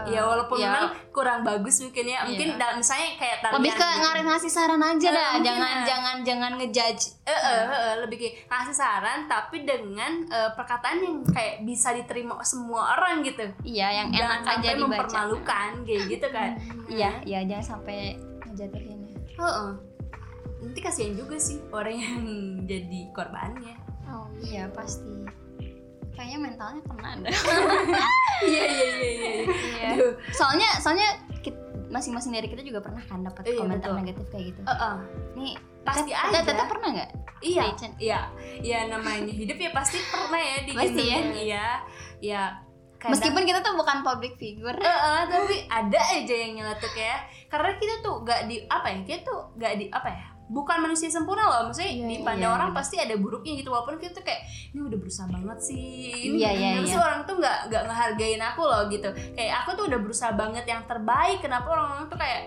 eh, 0.00 0.10
ya 0.10 0.22
walaupun 0.22 0.56
ya, 0.56 0.68
memang 0.68 0.86
kurang 1.08 1.40
bagus 1.40 1.78
mungkin 1.78 2.04
ya. 2.04 2.20
Mungkin 2.22 2.48
Iya. 2.48 2.56
da- 2.56 2.74
misalnya 2.74 3.08
kayak 3.14 3.36
tarian 3.40 3.56
lebih 3.56 3.72
ke 3.72 3.78
gitu. 3.80 4.00
ngarin 4.00 4.24
ngasih 4.26 4.50
saran 4.50 4.78
aja 4.80 4.94
Eh, 5.04 5.12
dah. 5.12 5.28
mungkin 5.28 5.44
jangan 5.44 5.70
lah. 5.72 5.84
jangan 5.84 6.16
jangan 6.22 6.52
ngejudge. 6.54 7.04
Eh, 7.20 7.30
eh, 7.30 7.38
eh, 7.38 7.64
eh, 7.68 7.94
lebih 8.00 8.16
kayak 8.18 8.34
ngasih 8.46 8.76
saran 8.76 9.18
tapi 9.26 9.56
dengan 9.60 10.12
eh, 10.24 10.50
perkataan 10.52 10.98
yang 10.98 11.16
kayak 11.24 11.54
bisa 11.62 11.88
diterima 11.90 12.38
semua 12.42 12.94
orang 12.94 13.20
gitu. 13.20 13.42
Iya 13.62 13.88
yang 13.96 14.08
jangan 14.08 14.22
enak 14.30 14.38
sampai 14.40 14.54
aja 14.54 14.68
dibaca. 14.70 14.82
mempermalukan 14.84 15.70
kayak 15.82 16.02
gitu 16.08 16.26
kan. 16.28 16.50
Iya 16.90 17.10
iya 17.22 17.38
jangan 17.44 17.66
sampai 17.76 18.16
ngejatuhin 18.44 19.00
ya. 19.04 19.16
Heeh. 19.36 19.70
nanti 20.58 20.80
kasihan 20.80 21.14
juga 21.14 21.36
sih 21.36 21.62
orang 21.70 21.94
yang 21.94 22.18
jadi 22.70 23.00
korbannya. 23.12 23.78
Oh, 24.04 24.26
iya 24.40 24.66
pasti. 24.68 25.22
Kayaknya 26.10 26.38
mentalnya 26.40 26.82
kena 26.82 27.10
dah. 27.20 27.30
Iya 28.40 28.64
iya 28.64 28.86
iya 28.94 29.12
iya 29.34 29.42
Iya. 29.90 30.08
Soalnya 30.30 30.68
soalnya 30.78 31.08
masing-masing 31.88 32.32
dari 32.32 32.46
kita 32.46 32.60
juga 32.60 32.80
pernah 32.80 33.00
kan 33.00 33.22
dapat 33.22 33.42
Iya, 33.44 33.58
komentar 33.58 33.88
betul. 33.88 33.98
negatif 33.98 34.26
kayak 34.28 34.44
gitu 34.46 34.60
Eh, 34.60 34.72
eh. 34.74 34.96
nih 35.34 35.54
Pasti 35.80 36.00
Tete- 36.04 36.20
aja. 36.20 36.38
Tete 36.44 36.64
pernah 36.66 36.88
nggak 36.90 37.10
iya 37.40 37.64
iya 37.96 38.20
ya 38.60 38.78
namanya 38.86 39.30
hidup 39.32 39.56
ya 39.56 39.70
pasti 39.70 39.96
pernah 40.04 40.36
ya 40.36 40.56
di 40.60 40.72
Pasti 40.74 41.02
ya. 41.02 41.18
iya 41.32 41.66
ya 42.20 42.42
kadang- 42.98 43.14
meskipun 43.14 43.42
kita 43.42 43.62
tuh 43.62 43.72
bukan 43.72 44.02
public 44.02 44.36
figure 44.36 44.76
Eh, 44.76 44.84
eh, 44.84 45.22
tapi 45.24 45.56
ada 45.64 45.96
aja 46.12 46.34
yang 46.36 46.52
nyeletuk 46.56 46.92
ya 46.92 47.16
karena 47.46 47.70
kita 47.74 47.94
tuh 48.02 48.20
gak 48.20 48.44
di 48.44 48.66
apa 48.66 48.86
ya 48.90 48.98
kita 49.00 49.20
tuh 49.24 49.40
gak 49.54 49.72
di 49.74 49.86
apa 49.88 50.08
ya 50.10 50.26
bukan 50.48 50.80
manusia 50.80 51.06
sempurna 51.06 51.44
loh 51.44 51.68
maksudnya 51.68 51.92
Iya, 51.92 52.08
dipandang 52.18 52.50
iya, 52.50 52.56
orang 52.56 52.70
bener. 52.72 52.80
pasti 52.80 52.96
ada 52.96 53.14
buruknya 53.14 53.52
gitu 53.56 53.68
walaupun 53.68 54.00
kita 54.00 54.12
tuh 54.12 54.24
kayak 54.24 54.42
ini 54.72 54.80
udah 54.80 54.98
berusaha 54.98 55.28
banget 55.28 55.58
sih 55.60 55.84
ini 56.26 56.36
Iya, 56.40 56.50
iya, 56.52 56.68
terus 56.80 56.92
iya. 56.92 57.00
orang 57.00 57.20
tuh 57.22 57.34
nggak 57.36 57.58
nggak 57.68 57.82
ngehargain 57.84 58.42
aku 58.42 58.62
loh 58.64 58.82
gitu 58.88 59.08
kayak 59.36 59.52
aku 59.60 59.70
tuh 59.76 59.84
udah 59.92 59.98
berusaha 60.00 60.32
banget 60.32 60.64
yang 60.64 60.82
terbaik 60.84 61.38
kenapa 61.38 61.68
orang-orang 61.68 62.06
tuh 62.08 62.16
kayak 62.16 62.42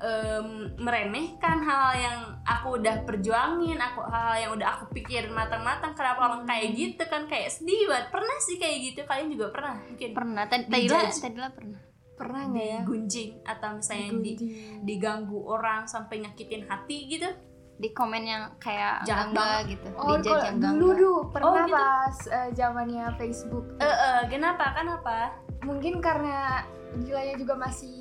em, 0.00 0.48
meremehkan 0.76 1.58
hal 1.60 1.88
yang 1.92 2.18
aku 2.42 2.76
udah 2.76 3.04
perjuangin 3.04 3.76
aku 3.76 4.00
hal 4.04 4.32
yang 4.36 4.52
udah 4.52 4.68
aku 4.76 4.84
pikirin 4.92 5.28
matang-matang 5.30 5.92
kenapa 5.92 6.20
orang 6.24 6.42
kayak 6.44 6.72
gitu 6.72 7.02
kan 7.04 7.24
kayak 7.24 7.48
sedih 7.48 7.84
banget 7.84 8.08
pernah 8.08 8.36
sih 8.40 8.56
kayak 8.56 8.76
gitu 8.80 9.00
kalian 9.04 9.28
juga 9.28 9.46
pernah 9.52 9.74
mungkin 9.80 10.08
pernah 10.12 10.44
tadi 10.44 10.64
Dijudge. 10.68 11.20
tadi 11.20 11.24
tadi 11.24 11.38
lah 11.38 11.52
pernah 11.52 11.80
pernah 12.20 12.42
nggak 12.46 12.66
ya 12.66 12.80
digunjing 12.80 13.30
atau 13.42 13.68
misalnya 13.74 14.08
di, 14.12 14.32
Gunjing. 14.36 14.50
diganggu 14.84 15.38
orang 15.40 15.80
sampai 15.84 16.20
nyakitin 16.20 16.68
hati 16.68 17.08
gitu 17.08 17.28
di 17.74 17.88
komen 17.90 18.22
yang 18.22 18.42
kayak 18.60 19.00
Jahat 19.02 19.32
enggak 19.32 19.58
gitu 19.66 19.88
Oh, 19.96 20.14
di 20.14 20.28
kalau 20.28 20.44
yang 20.44 20.58
dulu 20.60 20.88
dulu 20.92 21.12
pernah 21.32 21.64
gitu? 21.64 21.74
pas 21.74 22.16
eh, 22.28 22.48
zamannya 22.52 23.04
Facebook. 23.16 23.64
eh 23.80 23.88
eh, 23.88 24.20
kenapa 24.28 24.76
kenapa 24.76 25.16
Mungkin 25.60 26.00
karena 26.00 26.64
Gilanya 26.98 27.36
juga 27.36 27.54
masih 27.54 27.96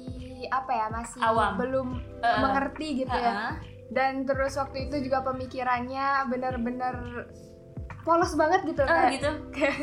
apa 0.49 0.71
ya, 0.71 0.85
masih 0.89 1.19
Awam. 1.21 1.55
belum 1.55 1.87
eh. 2.19 2.39
mengerti 2.39 3.03
gitu 3.03 3.11
ya. 3.13 3.31
Heeh. 3.31 3.53
Dan 3.89 4.23
terus 4.23 4.55
waktu 4.55 4.87
itu 4.87 4.99
juga 5.01 5.23
pemikirannya 5.23 6.27
bener-bener 6.27 6.95
polos 8.01 8.33
banget 8.33 8.63
gitu 8.65 8.81
Eh, 8.81 8.87
kayak, 8.87 9.11
gitu 9.15 9.31
kayak 9.55 9.77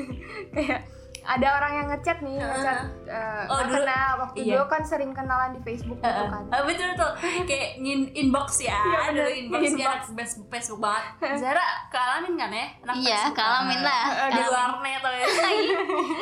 kayak 0.53 0.81
ada 1.29 1.49
orang 1.53 1.73
yang 1.75 1.87
ngechat 1.89 2.19
nih, 2.21 2.39
ngechat 2.39 2.79
eh, 3.05 3.43
Oh, 3.47 3.61
dulu- 3.61 3.83
kenal. 3.83 4.11
Waktu 4.21 4.39
iya. 4.41 4.53
dulu 4.55 4.65
kan 4.67 4.83
sering 4.83 5.11
kenalan 5.11 5.51
di 5.51 5.61
Facebook 5.61 5.99
gitu 5.99 6.07
Eh, 6.09 6.27
kan. 6.27 6.43
eh, 6.47 6.63
betul 6.63 6.87
betul. 6.89 7.11
Kayak 7.43 7.69
ngin 7.79 8.01
inbox 8.13 8.49
ya. 8.61 8.79
Iya, 8.79 9.01
dulu 9.09 9.21
bener. 9.21 9.35
inbox 9.37 9.61
Inbox. 9.65 9.77
ya. 9.77 9.91
Facebook, 10.15 10.47
Facebook 10.49 10.81
banget. 10.81 11.05
Zara 11.37 11.65
kealamin 11.89 12.35
kan 12.35 12.51
ya 12.51 12.67
anak 12.81 12.95
Iya, 12.97 13.21
kealamin 13.31 13.77
kan? 13.77 13.85
lah, 13.85 14.05
Eh, 14.09 14.29
di 14.31 14.43
warnet 14.47 14.95
atau 14.97 15.13
ya? 15.13 15.27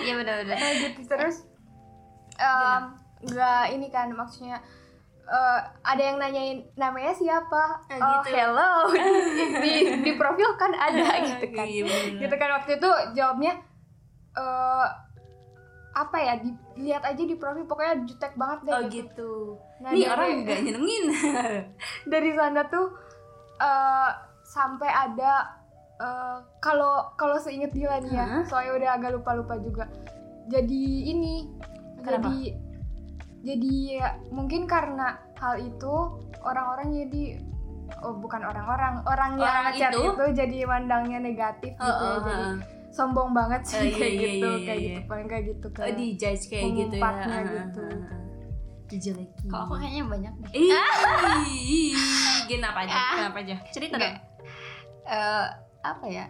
Iya 0.00 0.12
benar 0.16 0.34
benar 0.40 0.56
Nah, 0.56 0.72
gitu 0.74 1.00
terus 1.04 1.36
em, 2.34 2.82
nggak 3.24 3.64
ini 3.70 3.86
kan 3.88 4.08
maksudnya 4.10 4.58
eh, 5.24 5.58
ada 5.82 6.02
yang 6.02 6.16
nanyain 6.18 6.68
namanya 6.74 7.12
siapa? 7.12 7.62
Eh, 7.88 7.96
oh 7.96 8.20
gitu. 8.20 8.34
hello. 8.34 8.72
Di, 8.92 9.44
di 9.64 9.72
di 10.00 10.12
profil 10.14 10.52
kan 10.54 10.68
ada 10.70 11.00
gitu 11.24 11.46
kan. 11.50 11.64
Iya, 11.64 11.84
gitu 12.18 12.34
kan 12.34 12.48
waktu 12.52 12.76
itu 12.76 12.90
jawabnya 13.12 13.56
eh 14.34 14.88
apa 15.94 16.16
ya 16.18 16.34
dilihat 16.36 17.06
aja 17.06 17.22
di 17.22 17.34
profil 17.34 17.64
pokoknya 17.64 18.02
jutek 18.02 18.34
banget 18.34 18.58
deh 18.62 18.72
oh 18.72 18.82
gitu. 18.82 18.90
gitu 18.90 19.32
Nah, 19.78 19.90
nih 19.90 20.00
dari- 20.00 20.10
orang 20.10 20.28
nggak 20.42 20.60
nyenengin 20.60 21.04
dari 22.12 22.30
sana 22.32 22.60
tuh 22.66 22.86
eh 23.56 24.10
sampai 24.44 24.90
ada 24.90 25.32
eh, 25.96 26.36
kalau 26.58 27.14
kalau 27.14 27.38
seinget 27.38 27.70
Dilan 27.70 28.04
ya 28.06 28.42
soalnya 28.44 28.72
udah 28.74 28.90
agak 28.92 29.10
lupa 29.12 29.30
lupa 29.32 29.54
juga 29.56 29.84
jadi 30.46 30.82
ini 31.08 31.46
Kenapa? 32.00 32.26
jadi 32.26 32.38
jadi 33.44 33.72
ya, 33.94 34.08
mungkin 34.28 34.64
karena 34.64 35.20
hal 35.36 35.60
itu 35.60 35.94
orang-orang 36.40 36.90
jadi 36.96 37.38
oh 38.00 38.16
bukan 38.16 38.40
orang-orang 38.40 39.04
orang 39.04 39.36
yang 39.36 39.62
Orang 39.62 39.76
itu? 39.76 40.00
itu? 40.10 40.24
jadi 40.34 40.58
mandangnya 40.64 41.18
negatif 41.20 41.72
gitu 41.72 41.84
ya 41.84 42.08
Heeh, 42.08 42.18
jadi. 42.20 42.46
Sombong 42.94 43.30
banget 43.30 43.62
sih 43.64 43.76
Oh, 43.76 43.84
iya, 43.84 43.92
kayak 43.92 44.12
iya, 44.12 44.22
gitu 44.30 44.46
iya, 44.46 44.58
kayak 44.60 44.78
iya. 44.78 44.86
gitu 44.86 45.00
paling 45.04 45.26
kayak 45.26 45.44
gitu 45.44 45.66
oh, 45.66 45.72
kayak 45.74 45.94
di 45.94 46.06
judge 46.14 46.44
kayak 46.46 46.64
gitu 46.72 46.94
ya 46.94 47.10
gitu. 47.42 47.82
heeh. 47.82 48.18
dijelekin 48.84 49.46
kalau 49.48 49.64
aku 49.64 49.74
kayaknya 49.76 50.02
banyak 50.06 50.32
deh 50.38 50.50
Ih, 50.54 51.92
kenapa 52.48 52.78
aja? 52.80 52.92
Ah. 52.92 53.12
Kenapa 53.18 53.38
aja? 53.40 53.56
Cerita 53.68 53.96
Enggak. 53.96 54.12
dong. 54.12 54.16
Eh, 55.06 55.46
apa 55.82 56.06
ya 56.06 56.26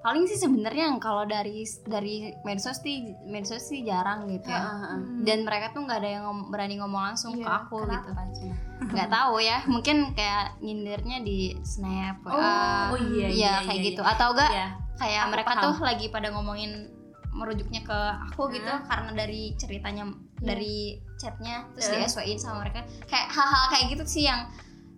paling 0.00 0.24
sih 0.24 0.34
sebenarnya 0.34 0.96
kalau 0.96 1.24
dari 1.24 1.60
dari 1.84 2.32
medsos 2.40 2.80
sih 2.80 2.96
medsos 3.22 3.60
sih 3.62 3.84
jarang 3.84 4.24
gitu 4.26 4.48
ya 4.48 4.64
Hmm. 4.64 5.20
dan 5.20 5.44
mereka 5.44 5.70
tuh 5.70 5.84
nggak 5.84 5.98
ada 5.98 6.10
yang 6.10 6.24
ngom- 6.24 6.48
berani 6.48 6.74
ngomong 6.74 7.12
langsung 7.12 7.36
ke 7.36 7.44
Iya, 7.44 7.60
aku 7.60 7.84
gitu 7.84 8.08
Kenapa, 8.08 8.32
Cina? 8.32 8.54
nggak 8.80 9.08
tahu 9.10 9.34
ya 9.38 9.58
mungkin 9.66 9.96
kayak 10.10 10.56
nyindirnya 10.58 11.20
di 11.20 11.38
snap 11.62 12.16
Oh, 12.22 12.32
WA, 12.32 12.48
oh 12.88 13.00
iya, 13.12 13.26
ya 13.26 13.30
iya, 13.30 13.52
kayak 13.62 13.76
iya, 13.76 13.88
gitu 13.92 14.00
atau 14.02 14.28
enggak 14.32 14.50
Iya. 14.50 14.68
Kayak 14.96 15.22
Aku 15.22 15.30
mereka 15.30 15.52
paham. 15.52 15.64
tuh 15.64 15.74
lagi 15.80 16.06
pada 16.08 16.28
ngomongin 16.30 16.90
merujuknya 17.30 17.80
ke 17.80 17.98
aku 18.26 18.50
gitu 18.50 18.66
Hmm. 18.66 18.82
karena 18.84 19.10
dari 19.14 19.54
ceritanya 19.54 20.02
Iya. 20.02 20.44
dari 20.44 20.76
chatnya 21.14 21.62
terus 21.70 21.86
Hmm. 21.86 21.94
di 21.94 22.04
SW-in 22.04 22.38
sama 22.38 22.56
mereka 22.60 22.80
kayak 23.04 23.28
hal-hal 23.28 23.64
kayak 23.68 23.86
gitu 23.88 24.04
sih 24.04 24.24
yang 24.24 24.50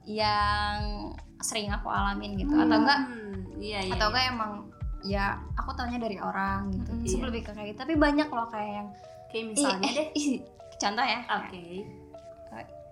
yang 0.03 0.79
sering 1.39 1.69
aku 1.69 1.87
alamin 1.87 2.35
gitu 2.37 2.51
atau 2.53 2.77
enggak 2.77 3.01
Hmm, 3.03 3.37
iya, 3.57 3.81
iya. 3.83 3.93
atau 3.93 4.09
enggak 4.09 4.25
emang 4.29 4.53
ya 5.03 5.25
aku 5.57 5.71
taunya 5.73 5.99
dari 5.99 6.15
orang 6.17 6.71
gitu 6.71 6.89
Mm, 6.89 7.01
Terus 7.01 7.13
iya. 7.13 7.25
lebih 7.25 7.41
ke 7.43 7.51
kayak 7.51 7.69
gitu 7.69 7.79
tapi 7.81 7.95
banyak 7.97 8.29
loh 8.29 8.47
kayak 8.47 8.71
yang 8.73 8.89
Kayak 9.27 9.35
ih, 9.35 9.49
misalnya 9.49 9.83
eh, 9.83 9.93
deh. 9.93 10.09
ih, 10.15 10.33
contoh 10.75 11.05
ya 11.05 11.21
Oke. 11.37 11.65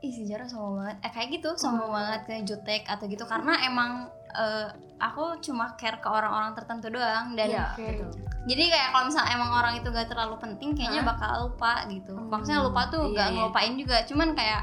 ih 0.00 0.10
si 0.10 0.24
Jara 0.24 0.44
sombong 0.44 0.80
banget 0.80 0.96
eh 0.98 1.10
kayak 1.10 1.28
gitu 1.30 1.48
sombong 1.54 1.86
Oh. 1.86 1.94
banget 1.94 2.20
kayak 2.24 2.42
jutek 2.44 2.82
atau 2.84 3.04
gitu 3.04 3.24
karena 3.24 3.52
emang 3.62 4.08
eh, 4.32 4.68
aku 4.98 5.40
cuma 5.40 5.74
care 5.74 5.96
ke 5.96 6.06
orang-orang 6.06 6.52
tertentu 6.52 6.88
doang 6.88 7.32
dan 7.32 7.48
Iya, 7.48 7.64
Oke. 7.72 7.86
betul. 7.98 8.10
jadi 8.46 8.62
kayak 8.68 8.88
kalau 8.90 9.04
misalnya 9.06 9.30
emang 9.32 9.50
orang 9.50 9.74
itu 9.76 9.88
gak 9.88 10.08
terlalu 10.08 10.36
penting 10.38 10.70
kayaknya 10.72 11.02
Hah? 11.02 11.08
bakal 11.10 11.30
lupa 11.44 11.72
gitu 11.86 12.12
Hmm, 12.12 12.28
maksudnya 12.28 12.60
lupa 12.60 12.82
tuh 12.86 13.02
iya, 13.06 13.16
gak 13.16 13.26
iya. 13.26 13.34
ngelupain 13.34 13.72
juga 13.74 13.96
cuman 14.04 14.28
kayak 14.32 14.62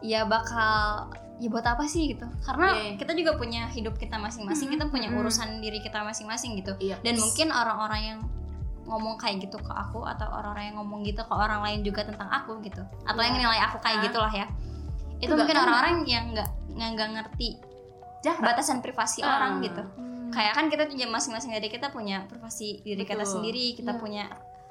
ya 0.00 0.20
bakal 0.22 0.76
ya 1.36 1.48
buat 1.48 1.64
apa 1.64 1.84
sih 1.84 2.10
gitu 2.10 2.24
karena 2.40 2.68
Iya. 2.72 2.90
kita 2.96 3.12
juga 3.12 3.32
punya 3.34 3.68
hidup 3.68 3.94
kita 3.94 4.16
masing-masing 4.16 4.70
kita 4.70 4.86
punya 4.86 5.08
Hmm. 5.10 5.20
urusan 5.20 5.60
diri 5.60 5.78
kita 5.78 6.00
masing-masing 6.00 6.56
gitu 6.56 6.72
Iya. 6.78 6.96
dan 7.00 7.16
mungkin 7.16 7.50
orang-orang 7.50 8.02
yang 8.02 8.18
ngomong 8.86 9.18
kayak 9.18 9.42
gitu 9.42 9.58
ke 9.58 9.68
aku 9.68 10.00
atau 10.00 10.30
orang-orang 10.30 10.70
yang 10.70 10.76
ngomong 10.78 11.02
gitu 11.02 11.18
ke 11.20 11.34
orang 11.34 11.58
lain 11.60 11.82
juga 11.82 12.06
tentang 12.06 12.30
aku 12.30 12.62
gitu 12.62 12.80
atau 13.02 13.18
Iya. 13.18 13.26
yang 13.28 13.36
nilai 13.36 13.58
aku 13.66 13.76
kayak 13.80 13.98
Ah. 13.98 14.04
gitulah 14.06 14.32
ya 14.32 14.46
itu 15.16 15.26
Nggak 15.26 15.38
mungkin 15.42 15.56
orang-orang 15.58 15.96
yang 16.06 16.24
nggak 16.30 16.50
nggak 16.76 17.08
ngerti 17.14 17.48
jahat. 18.26 18.42
batasan 18.44 18.78
privasi 18.80 19.20
Ah. 19.20 19.38
orang 19.38 19.62
gitu 19.62 19.82
Hmm. 19.86 20.28
kayak 20.28 20.52
kan 20.52 20.66
kita 20.66 20.84
tuh 20.84 20.98
masing-masing 20.98 21.50
dari 21.50 21.68
kita 21.68 21.88
punya 21.88 22.26
privasi 22.26 22.82
diri 22.82 23.02
kita 23.02 23.22
Betul. 23.22 23.32
sendiri 23.32 23.66
kita 23.72 23.92
Iya. 23.94 24.00
punya 24.00 24.24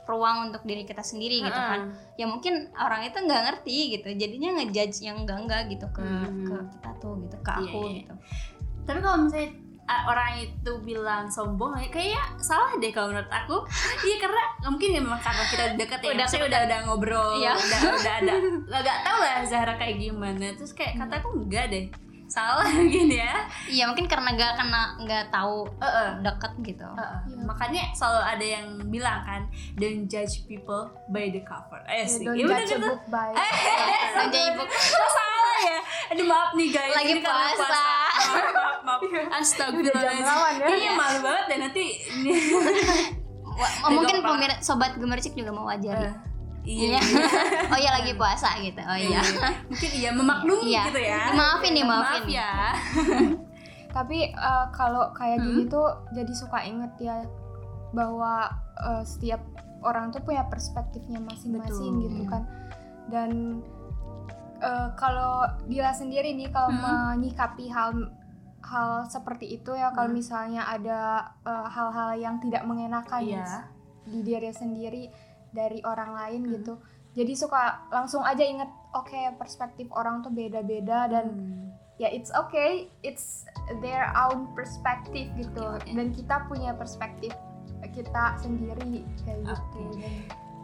ruang 0.06 0.38
untuk 0.46 0.62
diri 0.62 0.84
kita 0.84 1.02
sendiri 1.02 1.42
gitu 1.42 1.50
Heeh. 1.52 1.72
kan 1.72 1.82
ya 2.14 2.26
mungkin 2.26 2.54
orang 2.76 3.02
itu 3.04 3.18
nggak 3.18 3.42
ngerti 3.44 3.78
gitu 3.92 4.10
jadinya 4.14 4.50
ngejudge 4.56 5.02
yang 5.02 5.18
enggak 5.20 5.40
enggak 5.40 5.62
gitu 5.68 5.88
ke 5.90 6.04
Hmm. 6.04 6.46
ke 6.46 6.56
kita 6.72 6.90
tuh 7.00 7.14
gitu 7.20 7.38
ke 7.40 7.50
Iya, 7.50 7.60
aku 7.64 7.80
iya. 7.84 7.96
gitu 7.98 8.14
Tapi 8.86 9.00
kalau 9.02 9.18
misalnya 9.20 9.50
ah, 9.86 10.02
orang 10.08 10.30
itu 10.40 10.72
bilang 10.82 11.26
sombong, 11.28 11.78
kayaknya 11.88 12.18
salah 12.40 12.74
deh 12.76 12.90
kalau 12.90 13.10
menurut 13.10 13.30
aku. 13.30 13.58
Iya 14.02 14.18
karena 14.20 14.42
mungkin 14.64 14.90
ya 14.92 15.00
memang 15.00 15.18
karena 15.20 15.44
kita 15.46 15.66
deket 15.74 16.00
ya, 16.02 16.10
Udah 16.12 16.26
udah 16.26 16.42
udah 16.44 16.62
udah 16.66 16.80
ngobrol, 16.84 17.32
Iya. 17.38 17.54
udah 17.54 17.80
udah 17.96 18.14
ada, 18.20 18.34
nggak 18.82 19.00
tahu 19.02 19.20
lah 19.20 19.38
Zahra 19.44 19.74
kayak 19.76 19.98
gimana. 20.00 20.54
Terus 20.54 20.70
kayak 20.72 20.98
kataku 21.00 21.34
enggak 21.36 21.66
deh, 21.70 21.86
salah 22.36 22.68
gini 22.94 23.16
ya. 23.16 23.48
iya 23.66 23.84
mungkin 23.86 24.06
karena 24.06 24.30
nggak 24.30 24.54
kena 24.56 24.82
nggak 25.00 25.24
tahu 25.30 25.64
Heeh. 25.78 26.10
deket 26.20 26.52
gitu 26.62 26.84
Heeh. 26.86 27.18
Iya. 27.26 27.44
Makanya 27.46 27.84
selalu 27.92 28.22
ada 28.22 28.46
yang 28.46 28.66
bilang 28.88 29.20
kan, 29.22 29.42
don't 29.74 30.06
judge 30.06 30.44
people 30.44 30.84
by 31.08 31.30
the 31.30 31.40
cover. 31.42 31.80
Eh, 31.86 32.04
Ya, 32.04 32.06
sih. 32.06 32.22
don't 32.22 32.36
Iya 32.36 32.46
judge 32.46 32.72
gitu. 32.74 32.84
book 32.86 33.04
by 33.08 33.32
Nggak 33.32 34.28
jadi 34.28 34.40
ibu 34.50 34.64
Kok 34.68 35.10
salah 35.10 35.58
ya? 35.62 35.80
Aduh 36.08 36.26
maaf 36.26 36.52
nih 36.54 36.68
guys. 36.70 36.94
Lagi 36.94 37.10
ini 37.10 37.22
karena 37.22 37.48
puasa. 37.50 37.66
Maaf, 37.66 38.44
maaf, 38.44 38.80
maaf. 38.84 39.00
Udah 39.02 39.12
jam 39.16 39.32
Astagfirullahaladzim. 39.34 40.26
lawan 40.26 40.54
ya. 40.54 40.66
Kayaknya 40.66 40.92
malu 40.94 41.20
banget 41.22 41.44
deh 41.46 41.58
nanti. 41.58 41.86
Wah, 43.56 43.72
Agak 43.82 43.92
mungkin 43.94 44.16
pemirsa 44.20 44.58
sobat 44.60 44.92
gemercik 44.94 45.32
juga 45.32 45.48
mau 45.50 45.64
wajar 45.66 45.96
Eh, 45.96 46.14
Iya. 46.66 46.98
Iya. 46.98 47.00
oh 47.72 47.78
iya 47.78 47.92
lagi 47.94 48.12
puasa 48.14 48.58
gitu. 48.60 48.82
Oh 48.82 48.98
iya. 48.98 49.22
Mungkin 49.66 49.92
iya 49.94 50.10
memaklumi 50.12 50.66
Iya. 50.68 50.84
gitu 50.90 51.00
ya. 51.00 51.22
Maafin 51.32 51.72
nih, 51.72 51.86
Maaf 51.86 52.02
maafin. 52.02 52.24
ya. 52.28 52.52
tapi 53.96 54.28
eh, 54.28 54.66
kalau 54.72 55.08
kayak 55.12 55.40
Hmm? 55.40 55.48
gini 55.48 55.64
tuh 55.66 55.88
jadi 56.12 56.34
suka 56.34 56.60
inget 56.62 56.92
ya 57.00 57.24
bahwa 57.92 58.52
eh, 58.78 59.04
setiap 59.04 59.40
orang 59.80 60.12
tuh 60.12 60.20
punya 60.20 60.44
perspektifnya 60.44 61.16
masing-masing 61.18 62.04
gitu 62.04 62.28
kan 62.28 62.44
dan 63.08 63.64
eh, 64.58 64.90
kalau 64.96 65.48
Dila 65.64 65.92
sendiri 65.92 66.34
nih 66.34 66.50
kalau 66.50 66.72
Hmm. 66.72 66.84
menyikapi 67.16 67.70
hal 67.70 68.12
hal 68.62 69.06
seperti 69.06 69.56
itu 69.56 69.72
ya 69.72 69.94
kalau 69.94 70.10
Hmm. 70.10 70.18
misalnya 70.18 70.66
ada 70.66 71.32
hal-hal 71.46 72.18
yang 72.18 72.36
tidak 72.42 72.66
mengenakan 72.66 73.22
Iya. 73.22 73.70
di 74.04 74.20
diri 74.22 74.50
sendiri 74.50 75.04
dari 75.56 75.80
orang 75.82 76.12
lain 76.14 76.42
Hmm. 76.44 76.52
gitu 76.54 76.74
jadi 77.16 77.32
suka 77.34 77.62
langsung 77.90 78.22
aja 78.22 78.44
inget 78.44 78.68
oke 78.92 79.16
perspektif 79.36 79.88
orang 79.90 80.20
tuh 80.20 80.30
beda-beda 80.30 81.08
dan 81.08 81.26
Hmm. 81.26 81.72
ya 81.96 82.08
it's 82.08 82.30
okay 82.30 82.92
it's 83.02 83.48
their 83.80 84.12
own 84.20 84.52
perspective 84.52 85.32
gitu 85.34 85.64
Oke, 85.64 85.80
oke. 85.82 85.96
dan 85.96 86.08
kita 86.12 86.36
punya 86.46 86.72
perspektif 86.72 87.32
kita 87.88 88.36
sendiri 88.38 89.08
kayak 89.24 89.40
gitu 89.42 89.56
Oke. 89.56 89.84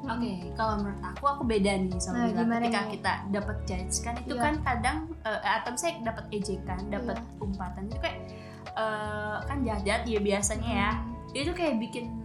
Dan 0.01 0.17
Oke, 0.17 0.31
kalau 0.57 0.81
menurut 0.81 1.03
aku 1.05 1.23
aku 1.29 1.43
beda 1.45 1.77
nih 1.77 1.93
sama 1.95 2.25
Nah, 2.25 2.33
Mila. 2.33 2.57
Ketika 2.57 2.81
nih? 2.81 2.89
kita 2.91 3.11
dapat 3.29 3.57
judge 3.63 3.95
kan 4.01 4.15
itu 4.17 4.33
Iya. 4.33 4.41
kan 4.41 4.53
kadang 4.59 4.97
eh, 5.21 5.41
atau 5.45 5.71
saya 5.77 5.93
dapat 6.01 6.25
ejekan, 6.31 6.79
dapat 6.89 7.21
umpatan 7.37 7.85
itu 7.85 8.01
kayak 8.01 8.17
eh, 8.73 9.37
kan 9.39 9.57
jahat-jahat 9.61 10.03
ya 10.03 10.17
biasanya 10.19 10.71
ya. 10.71 10.91
Hmm. 10.97 11.37
Itu 11.37 11.51
kayak 11.53 11.77
bikin 11.77 12.17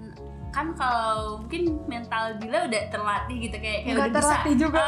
kan 0.56 0.72
kalau 0.72 1.36
mungkin 1.38 1.84
mental 1.84 2.40
Bila 2.40 2.64
udah 2.64 2.82
terlatih 2.88 3.36
gitu 3.38 3.56
kayak, 3.56 3.80
kayak 3.82 3.92
Nggak 3.92 4.00
udah 4.00 4.08
bisa 4.10 4.24
terlatih 4.24 4.54
juga. 4.56 4.84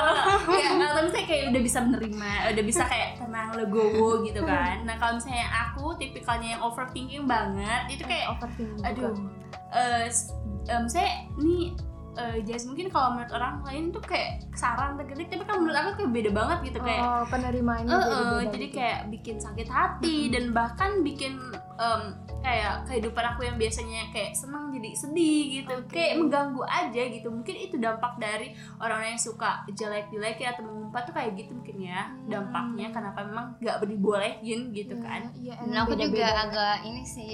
Oh, 0.49 0.57
ya, 0.57 0.71
kalau 0.73 1.03
misalnya 1.05 1.27
kayak 1.27 1.45
udah 1.47 1.63
bisa 1.63 1.79
menerima, 1.79 2.31
udah 2.49 2.65
bisa 2.65 2.83
kayak 2.85 3.09
tenang 3.15 3.49
legowo 3.53 4.09
gitu 4.25 4.41
kan. 4.43 4.77
Nah 4.83 4.95
kalau 4.97 5.13
misalnya 5.15 5.45
aku 5.69 5.85
tipikalnya 5.95 6.49
yang 6.57 6.63
overthinking 6.63 7.25
banget, 7.25 7.83
itu 7.91 8.03
kayak 8.03 8.33
overthinking 8.33 8.81
aduh 8.83 9.13
juga. 9.13 9.29
eh 9.71 10.05
s- 10.09 10.33
em, 10.65 10.89
saya 10.89 11.11
ini 11.37 11.77
eh 12.19 12.43
Jazz 12.43 12.67
mungkin 12.67 12.87
kalau 12.89 13.15
menurut 13.15 13.31
orang 13.31 13.63
lain 13.63 13.89
tuh 13.89 14.03
kayak 14.03 14.43
saran 14.53 14.95
tergelik 14.95 15.29
tapi 15.29 15.43
kan 15.43 15.57
menurut 15.57 15.77
aku 15.77 15.91
kayak 15.97 16.13
beda 16.13 16.31
banget 16.33 16.59
gitu 16.65 16.79
kayak 16.81 16.99
oh, 17.01 17.23
penerimaannya 17.25 17.87
jadi 17.89 18.03
eh, 18.03 18.19
beda 18.35 18.51
jadi 18.51 18.67
gitu. 18.67 18.77
kayak 18.77 18.99
bikin 19.09 19.37
sakit 19.39 19.69
hati 19.69 20.17
dan 20.29 20.45
bahkan 20.51 20.91
bikin 21.01 21.39
em, 21.77 22.03
kayak 22.39 22.75
kehidupan 22.85 23.25
aku 23.25 23.41
yang 23.43 23.55
biasanya 23.55 24.03
kayak 24.09 24.33
senang 24.33 24.71
jadi 24.71 24.91
sedih 24.93 25.43
gitu 25.57 25.75
Oke. 25.77 25.91
kayak 25.93 26.19
mengganggu 26.19 26.63
aja 26.65 27.03
gitu 27.05 27.29
mungkin 27.29 27.55
itu 27.57 27.75
dampak 27.77 28.13
dari 28.17 28.51
orang-orang 28.77 29.15
yang 29.15 29.23
suka 29.23 29.63
jelek-jelek 29.69 30.43
atau 30.45 30.63
mengumpat 30.63 31.03
tuh 31.05 31.15
kayak 31.15 31.35
gitu 31.35 31.55
mungkin 31.55 31.79
ya 31.81 32.01
Hmm. 32.09 32.27
dampaknya 32.29 32.87
kenapa 32.91 33.21
memang 33.23 33.47
nggak 33.59 33.79
dibolehin 33.85 34.61
gitu 34.71 34.93
Iya, 34.93 35.03
kan 35.03 35.21
iya, 35.35 35.55
Dan 35.57 35.67
emang 35.69 35.85
aku 35.85 35.93
juga 35.95 36.07
beda-beda. 36.09 36.43
agak 36.45 36.77
ini 36.83 37.03
sih 37.05 37.31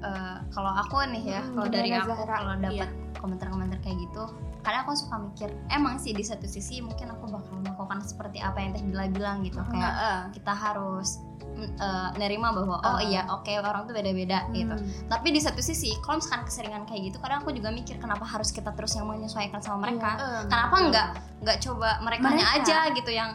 eh, 0.00 0.36
kalau 0.50 0.72
aku 0.72 0.96
nih 1.06 1.24
ya, 1.30 1.40
Hmm, 1.40 1.54
kalau 1.54 1.68
dari 1.68 1.88
gimana, 1.88 2.04
aku 2.08 2.24
kalau 2.24 2.54
Iya. 2.54 2.62
dapat 2.62 2.90
komentar-komentar 3.16 3.78
kayak 3.80 3.98
gitu, 4.00 4.22
karena 4.60 4.78
aku 4.80 4.92
suka 4.94 5.16
mikir, 5.18 5.48
emang 5.68 5.96
sih 5.96 6.10
di 6.10 6.20
satu 6.20 6.44
sisi 6.44 6.80
mungkin 6.80 7.10
aku 7.10 7.24
bakal 7.26 7.52
melakukan 7.58 8.00
seperti 8.02 8.38
apa 8.38 8.58
yang 8.58 8.70
teh 8.70 8.82
Dila 8.82 9.04
bilang 9.08 9.36
gitu, 9.40 9.58
Hmm. 9.58 9.70
kayak 9.70 9.92
Heeh. 9.92 10.18
kita 10.34 10.52
harus 10.52 11.20
eh, 11.52 12.08
nerima 12.16 12.54
bahwa 12.54 12.78
oh 12.78 12.96
Ah. 12.96 13.02
iya 13.02 13.26
oke 13.28 13.50
orang 13.52 13.84
tuh 13.84 13.92
beda-beda 13.92 14.48
gitu. 14.50 14.70
Hmm. 14.70 14.86
Tapi 15.10 15.28
di 15.28 15.40
satu 15.42 15.60
sisi 15.60 15.92
kalau 16.00 16.16
misalkan 16.16 16.46
keseringan 16.46 16.86
kayak 16.86 17.10
gitu, 17.10 17.16
kadang 17.18 17.42
aku 17.42 17.52
juga 17.52 17.68
mikir 17.68 17.98
kenapa 17.98 18.24
harus 18.24 18.48
kita 18.48 18.72
terus 18.72 18.94
yang 18.94 19.04
menyesuaikan 19.04 19.60
sama 19.60 19.84
mereka. 19.84 20.16
Heeh, 20.16 20.42
Kenapa 20.46 20.72
betul. 20.72 20.88
nggak 20.88 21.08
nggak 21.40 21.58
coba 21.60 21.90
mereka 22.00 22.26
Mereka. 22.30 22.56
aja 22.56 22.78
gitu 22.94 23.10
yang 23.10 23.30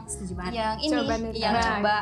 yang 0.49 0.77
ini 0.79 0.93
Coba 0.95 1.13
yang 1.33 1.53
coba 1.55 1.95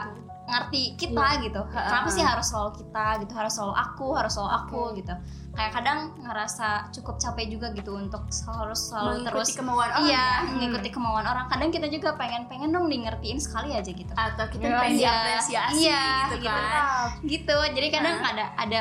ngerti 0.44 1.00
kita 1.00 1.28
gitu. 1.40 1.62
Ha-ha. 1.64 1.88
Kenapa 1.88 2.10
sih 2.12 2.20
harus 2.20 2.46
selalu 2.52 2.72
kita 2.84 3.06
gitu, 3.24 3.32
harus 3.32 3.54
selalu 3.56 3.76
aku, 3.76 4.08
harus 4.12 4.32
selalu 4.32 4.52
aku 4.54 4.82
Oke. 4.92 4.98
gitu. 5.00 5.14
Kayak 5.54 5.72
kadang 5.72 6.00
ngerasa 6.20 6.68
cukup 6.92 7.16
capek 7.16 7.46
juga 7.48 7.68
gitu 7.72 7.94
untuk 7.94 8.26
harus 8.26 8.80
selalu 8.90 9.22
mengikuti 9.22 9.28
terus 9.30 9.50
kemauan 9.54 9.86
orang 9.88 10.04
iya 10.04 10.18
ya. 10.18 10.50
mengikuti 10.50 10.90
kemauan 10.90 11.26
orang. 11.26 11.46
Kadang 11.48 11.70
kita 11.70 11.88
juga 11.88 12.10
pengen-pengen 12.18 12.70
dong 12.70 12.90
di 12.90 12.98
ngertiin 13.00 13.38
sekali 13.38 13.72
aja 13.72 13.88
gitu. 13.88 14.12
atau 14.12 14.46
kita 14.50 14.66
Iya, 14.66 14.78
pengen 14.82 14.98
diapresiasi 15.00 15.78
Iya, 15.80 16.04
gitu 16.28 16.36
gitu. 16.36 16.50
kan 16.50 16.64
Tetap. 16.66 17.10
gitu 17.24 17.58
jadi 17.74 17.88
kadang 17.90 18.16
Nah. 18.18 18.30
ada 18.34 18.46
ada 18.58 18.80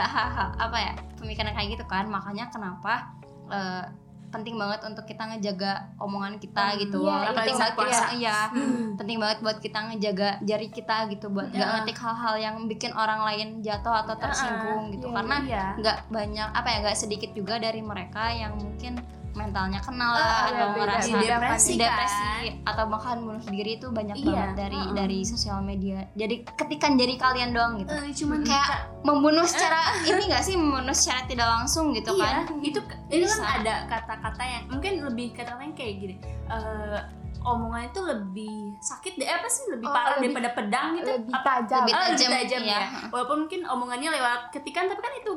apa 0.59 0.76
ya 0.76 0.92
pemikiran 1.14 1.52
kayak 1.52 1.69
gitu 1.76 1.85
kan 1.87 2.04
makanya 2.07 2.49
kenapa 2.49 3.12
eh, 3.49 3.85
penting 4.33 4.57
banget 4.57 4.81
untuk 4.83 5.05
kita 5.05 5.23
ngejaga 5.27 5.73
omongan 5.97 6.35
kita 6.37 6.65
Hmm, 6.67 6.81
gitu 6.81 6.99
iya, 7.05 7.31
penting 7.31 7.55
banget 7.55 7.75
puasa. 7.75 7.93
kita 7.93 8.09
iya 8.17 8.39
Hmm. 8.49 8.97
penting 8.97 9.19
banget 9.19 9.39
buat 9.39 9.59
kita 9.59 9.79
ngejaga 9.85 10.29
jari 10.41 10.69
kita 10.69 10.97
gitu 11.07 11.27
buat 11.29 11.49
nggak 11.49 11.61
Iya. 11.62 11.75
ngetik 11.79 11.99
hal-hal 11.99 12.35
yang 12.37 12.57
bikin 12.65 12.93
orang 12.93 13.21
lain 13.23 13.61
jatuh 13.61 13.93
atau 13.99 14.17
tersinggung 14.17 14.89
gitu 14.91 15.07
Iya, 15.07 15.15
karena 15.15 15.37
iya 15.43 15.65
nggak 15.77 15.99
banyak 16.09 16.49
apa 16.51 16.67
ya 16.67 16.77
nggak 16.83 16.99
sedikit 16.99 17.31
juga 17.31 17.55
dari 17.57 17.81
mereka 17.81 18.33
yang 18.33 18.57
mungkin 18.57 18.97
mentalnya 19.33 19.79
kenal 19.79 20.12
lah 20.12 20.21
Ah, 20.21 20.41
atau 20.45 20.53
iya, 20.53 20.67
beda- 20.69 21.01
ngerasa 21.01 21.17
depresi 21.17 21.73
depresi 21.75 22.25
kan? 22.45 22.53
atau 22.65 22.85
bahkan 22.87 23.17
bunuh 23.19 23.45
diri 23.45 23.73
itu 23.75 23.87
banyak 23.89 24.15
Iya, 24.15 24.27
banget 24.27 24.51
dari 24.59 24.77
heeh. 24.79 24.95
dari 24.95 25.19
sosial 25.23 25.59
media. 25.61 25.99
Jadi 26.12 26.35
ketikan 26.47 26.93
jari 26.95 27.15
kalian 27.17 27.51
doang 27.51 27.73
gitu. 27.79 27.91
Eh, 27.91 28.12
cuman 28.15 28.41
kayak 28.43 28.69
membunuh 29.03 29.45
secara 29.45 29.81
ini 30.03 30.23
gak 30.27 30.42
sih? 30.42 30.55
Membunuh 30.55 30.92
secara 30.92 31.25
tidak 31.25 31.49
langsung 31.51 31.90
gitu 31.90 32.12
iya 32.12 32.45
kan? 32.45 32.61
itu 32.61 32.81
itu 33.09 33.25
kan 33.27 33.40
ada 33.59 33.75
kata-kata 33.87 34.42
yang 34.42 34.62
mungkin 34.68 34.92
lebih 35.03 35.33
kata-katanya 35.33 35.75
kayak 35.75 35.95
gini. 35.99 36.14
Eh 36.47 37.01
omongan 37.42 37.88
itu 37.88 38.01
lebih 38.01 38.55
sakit 38.79 39.12
deh 39.16 39.27
apa 39.27 39.49
sih? 39.49 39.64
Lebih 39.68 39.83
Oh, 39.83 39.90
parah 39.90 40.14
lebih- 40.14 40.31
daripada 40.31 40.51
pedang 40.55 40.88
gitu. 40.95 41.11
lebih 41.11 41.33
Apa- 41.33 41.49
tajam. 41.59 41.81
Lebih 41.83 41.95
Ah, 41.95 42.05
tajam, 42.07 42.31
tajam 42.31 42.61
iya. 42.62 42.79
ya 42.79 42.81
walaupun 43.09 43.37
mungkin 43.42 43.61
omongannya 43.64 44.11
lewat 44.11 44.40
ketikan 44.51 44.87
tapi 44.87 45.01
kan 45.01 45.11
itu 45.16 45.33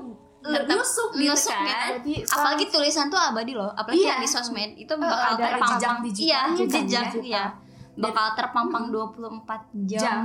Tetap 0.47 0.67
nusuk 0.71 1.09
gitu 1.13 1.27
nusuk 1.27 1.51
kan 1.51 1.65
gitu. 1.65 1.85
Jadi 1.91 2.13
apalagi 2.27 2.65
tulisan 2.67 3.05
tuh 3.07 3.17
abadi 3.17 3.53
loh 3.53 3.71
apalagi 3.71 3.99
Iya. 3.99 4.09
yang 4.11 4.19
di 4.19 4.29
sosmed 4.29 4.71
itu 4.75 4.89
Eh, 4.89 4.99
bakal 4.99 5.19
ada 5.31 5.45
terpampang 5.49 5.97
jejak 6.05 6.19
iya 6.19 6.39
kan, 6.39 6.51
jejak 6.55 7.05
ya. 7.09 7.21
iya 7.23 7.45
bakal 7.95 8.35
terpampang 8.35 8.91
24 8.91 9.39
jam, 9.87 10.03
Jam. 10.03 10.23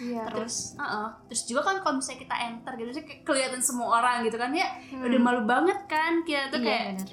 Iya. 0.00 0.24
terus 0.24 0.72
Heeh. 0.74 1.06
terus 1.28 1.42
juga 1.44 1.60
kan 1.62 1.76
kalau 1.78 1.94
misalnya 1.94 2.20
kita 2.20 2.36
enter 2.42 2.72
gitu 2.74 2.90
sih 2.90 3.04
kelihatan 3.20 3.60
semua 3.60 4.00
orang 4.00 4.24
gitu 4.24 4.34
kan 4.34 4.48
ya 4.50 4.64
Hmm. 4.88 5.04
udah 5.04 5.20
malu 5.20 5.44
banget 5.44 5.76
kan 5.84 6.24
kita 6.24 6.48
tuh 6.48 6.58
Iya, 6.58 6.96
kayak 6.96 7.12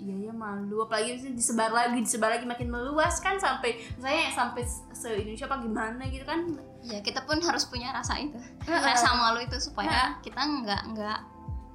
iya 0.00 0.16
ya 0.22 0.32
malu 0.32 0.82
apalagi 0.82 1.14
misalnya 1.14 1.36
disebar 1.36 1.70
lagi 1.70 2.00
disebar 2.00 2.30
lagi 2.32 2.42
makin 2.44 2.68
meluas 2.68 3.20
kan 3.20 3.36
sampai 3.36 3.76
misalnya 3.92 4.32
sampai 4.32 4.62
se 4.64 5.08
Indonesia 5.12 5.44
apa 5.44 5.60
gimana 5.60 6.02
gitu 6.06 6.24
kan 6.24 6.40
ya 6.80 6.98
kita 6.98 7.20
pun 7.22 7.36
harus 7.38 7.64
punya 7.64 7.92
rasa 7.92 8.16
itu 8.16 8.40
Heeh. 8.64 8.80
rasa 8.82 9.12
malu 9.12 9.38
itu 9.38 9.60
supaya 9.60 10.16
kita 10.18 10.40
nggak 10.40 10.82
nggak 10.90 11.18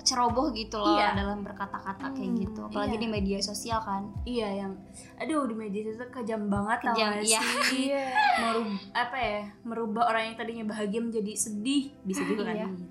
ceroboh 0.09 0.49
gitu 0.51 0.75
loh 0.75 0.95
Iya. 0.95 1.13
dalam 1.15 1.39
berkata-kata 1.39 2.09
kayak 2.09 2.25
Hmm, 2.27 2.41
gitu 2.41 2.59
apalagi 2.63 2.95
iya. 2.95 2.99
di 2.99 3.07
media 3.07 3.37
sosial 3.39 3.79
kan 3.79 4.03
iya 4.23 4.49
yang 4.57 4.73
aduh 5.15 5.45
di 5.45 5.53
media 5.53 5.81
itu 5.83 6.01
kejam 6.09 6.47
banget 6.47 6.79
Kejam, 6.83 7.09
gak 7.11 7.21
iya. 7.21 7.39
sih 7.39 7.53
Iya. 7.85 8.05
merubah 8.39 8.79
apa 8.95 9.17
ya 9.19 9.39
merubah 9.61 10.03
orang 10.07 10.23
yang 10.23 10.35
tadinya 10.35 10.65
bahagia 10.65 10.99
menjadi 10.99 11.31
sedih 11.35 11.93
bisa 12.01 12.21
juga 12.23 12.41
kan 12.43 12.55
Iya. 12.55 12.67
gitu. 12.67 12.83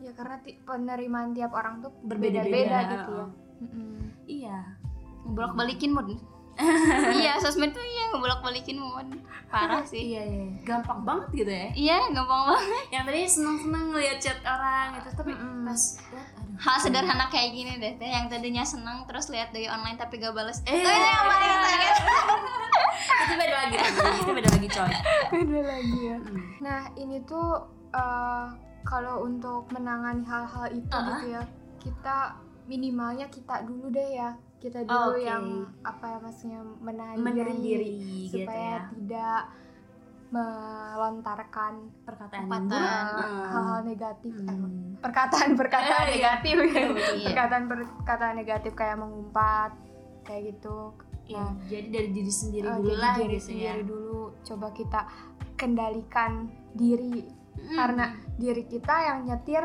Ya 0.00 0.12
karena 0.12 0.36
ti- 0.38 0.58
penerimaan 0.58 1.32
tiap 1.32 1.52
orang 1.52 1.80
tuh 1.80 1.92
Berbeda-beda. 2.00 2.48
gitu 2.86 3.12
ya. 3.12 3.24
Heeh. 3.24 3.26
Mm-mm. 3.56 3.96
iya 4.26 4.58
ngebolak 5.22 5.52
balikin 5.54 5.90
mood 5.90 6.08
iya 7.20 7.34
sosmed 7.42 7.74
tuh 7.74 7.82
iya 7.82 8.10
ngebolak 8.14 8.40
balikin 8.42 8.78
mood 8.78 9.08
parah 9.50 9.82
sih. 9.82 10.14
Iya 10.14 10.22
iya 10.26 10.46
gampang 10.62 11.02
banget 11.02 11.28
gitu 11.34 11.52
ya. 11.52 11.68
Iya 11.74 11.96
gampang 12.14 12.42
banget. 12.50 12.84
Yang 12.90 13.04
tadi 13.06 13.20
seneng 13.26 13.56
seneng 13.62 13.84
ngeliat 13.90 14.18
chat 14.22 14.38
orang 14.46 14.86
gitu 14.98 15.08
tapi 15.14 15.32
Mm-mm. 15.34 15.66
pas 15.66 15.82
aduh. 16.10 16.26
Hal 16.54 16.76
sederhana 16.78 17.26
kayak 17.30 17.50
gini 17.54 17.72
deh 17.78 17.92
teh. 17.98 18.10
Yang 18.10 18.24
tadinya 18.30 18.64
seneng 18.66 19.02
terus 19.06 19.26
lihat 19.30 19.50
doi 19.50 19.66
online 19.66 19.98
tapi 19.98 20.22
gak 20.22 20.34
bales. 20.34 20.62
Eh. 20.66 20.74
Ini 20.74 20.86
yang 20.86 21.26
paling 21.26 21.52
sakit 21.62 21.92
itu 23.04 23.34
beda 23.36 23.54
lagi 23.54 23.76
itu 24.20 24.32
beda 24.32 24.48
lagi 24.52 24.68
coy. 24.68 24.92
Beda 25.32 25.60
lagi 25.66 25.98
ya. 26.02 26.18
Hmm. 26.18 26.44
Nah 26.62 26.80
ini 26.96 27.16
tuh 27.26 27.48
eh, 27.92 28.46
kalau 28.84 29.24
untuk 29.24 29.64
menangani 29.72 30.22
hal-hal 30.28 30.68
itu 30.72 30.92
Uh-uh. 30.92 31.08
gitu 31.16 31.26
ya, 31.32 31.42
kita 31.80 32.36
minimalnya 32.68 33.26
kita 33.32 33.64
dulu 33.64 33.88
deh 33.88 34.08
ya, 34.12 34.36
kita 34.64 34.80
dulu 34.80 35.12
Oke. 35.12 35.22
yang 35.22 35.44
apa 35.84 36.04
ya 36.08 36.18
maksudnya 36.18 36.60
menahan, 36.80 37.20
menahan 37.20 37.60
diri, 37.60 37.84
diri 37.92 37.92
gitu 38.24 38.36
supaya 38.40 38.64
ya 38.64 38.80
tidak 38.88 39.42
melontarkan 40.34 41.72
perkataan 42.02 42.48
buruk 42.48 42.72
eh, 42.74 43.04
Hmm. 43.14 43.44
hal-hal 43.46 43.80
negatif, 43.84 44.32
eh, 44.34 44.48
Hmm. 44.48 44.96
perkataan-perkataan 44.98 46.04
Eh, 46.04 46.08
iya. 46.08 46.14
negatif, 46.16 46.56
Iya. 47.14 47.26
perkataan-perkataan 47.28 48.34
negatif 48.34 48.72
kayak 48.72 48.96
mengumpat 48.96 49.70
kayak 50.24 50.42
gitu. 50.50 50.96
Ya, 51.24 51.40
Nah, 51.40 51.52
jadi 51.64 51.88
dari 51.88 52.08
diri 52.10 52.32
sendiri 52.32 52.66
eh, 52.66 52.74
dulu 52.74 52.88
jadi 52.88 53.00
lah 53.00 53.14
diri 53.16 53.28
gitu 53.30 53.46
sendiri 53.46 53.64
ya 53.64 53.74
dulu 53.80 54.20
coba 54.42 54.66
kita 54.72 55.00
kendalikan 55.54 56.32
diri 56.72 57.24
Hmm. 57.54 57.76
karena 57.78 58.04
diri 58.34 58.64
kita 58.66 58.94
yang 59.00 59.18
nyetir 59.24 59.64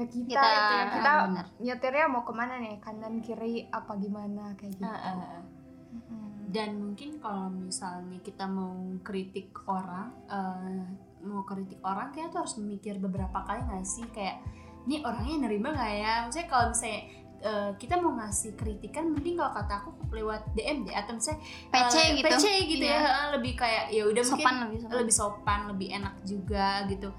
ya 0.00 0.06
kita, 0.08 0.24
kita 0.24 0.42
gitu 0.48 0.74
ya. 0.74 0.84
kita 0.90 1.12
bener. 1.28 1.46
nyetirnya 1.60 2.06
mau 2.08 2.22
ke 2.24 2.32
mana 2.32 2.54
nih 2.56 2.76
kanan 2.80 3.14
kiri 3.20 3.68
apa 3.68 3.92
gimana 4.00 4.56
kayak 4.56 4.72
gitu 4.80 4.88
ah, 4.88 4.96
ah. 4.96 5.42
Mm-mm. 5.90 6.48
dan 6.54 6.70
mungkin 6.78 7.18
kalau 7.18 7.50
misalnya 7.50 8.18
kita 8.22 8.46
mau 8.46 8.72
kritik 9.04 9.52
orang 9.66 10.08
eh, 10.30 10.82
mau 11.26 11.44
kritik 11.44 11.82
orang 11.84 12.14
kita 12.14 12.30
tuh 12.32 12.46
harus 12.46 12.54
memikir 12.62 12.96
beberapa 12.96 13.44
kali 13.44 13.60
nggak 13.66 13.84
sih 13.84 14.06
kayak 14.14 14.40
ini 14.88 15.04
orangnya 15.04 15.46
nerima 15.50 15.74
nggak 15.76 15.94
ya 16.00 16.14
misalnya 16.24 16.48
kalau 16.48 16.66
misalnya 16.72 17.00
eh, 17.40 17.70
kita 17.76 17.94
mau 18.00 18.12
ngasih 18.16 18.50
kritikan 18.56 19.04
mending 19.12 19.36
kalau 19.36 19.52
kata 19.52 19.74
aku 19.84 19.90
lewat 20.14 20.42
DM 20.56 20.88
deh 20.88 20.94
atau 20.96 21.12
misalnya 21.18 21.40
PC 21.68 21.94
eh, 21.98 22.06
gitu 22.16 22.26
PC 22.30 22.46
gitu 22.70 22.84
Iya. 22.86 22.98
ya 23.02 23.14
lebih 23.34 23.52
kayak 23.58 23.84
ya 23.92 24.02
udah 24.06 24.22
mungkin 24.24 24.40
sopan 24.46 24.54
lebih 24.64 24.78
sopan 24.80 24.96
lebih 24.96 25.14
sopan 25.14 25.60
lebih 25.68 25.88
enak 25.92 26.14
juga 26.24 26.66
gitu 26.88 27.10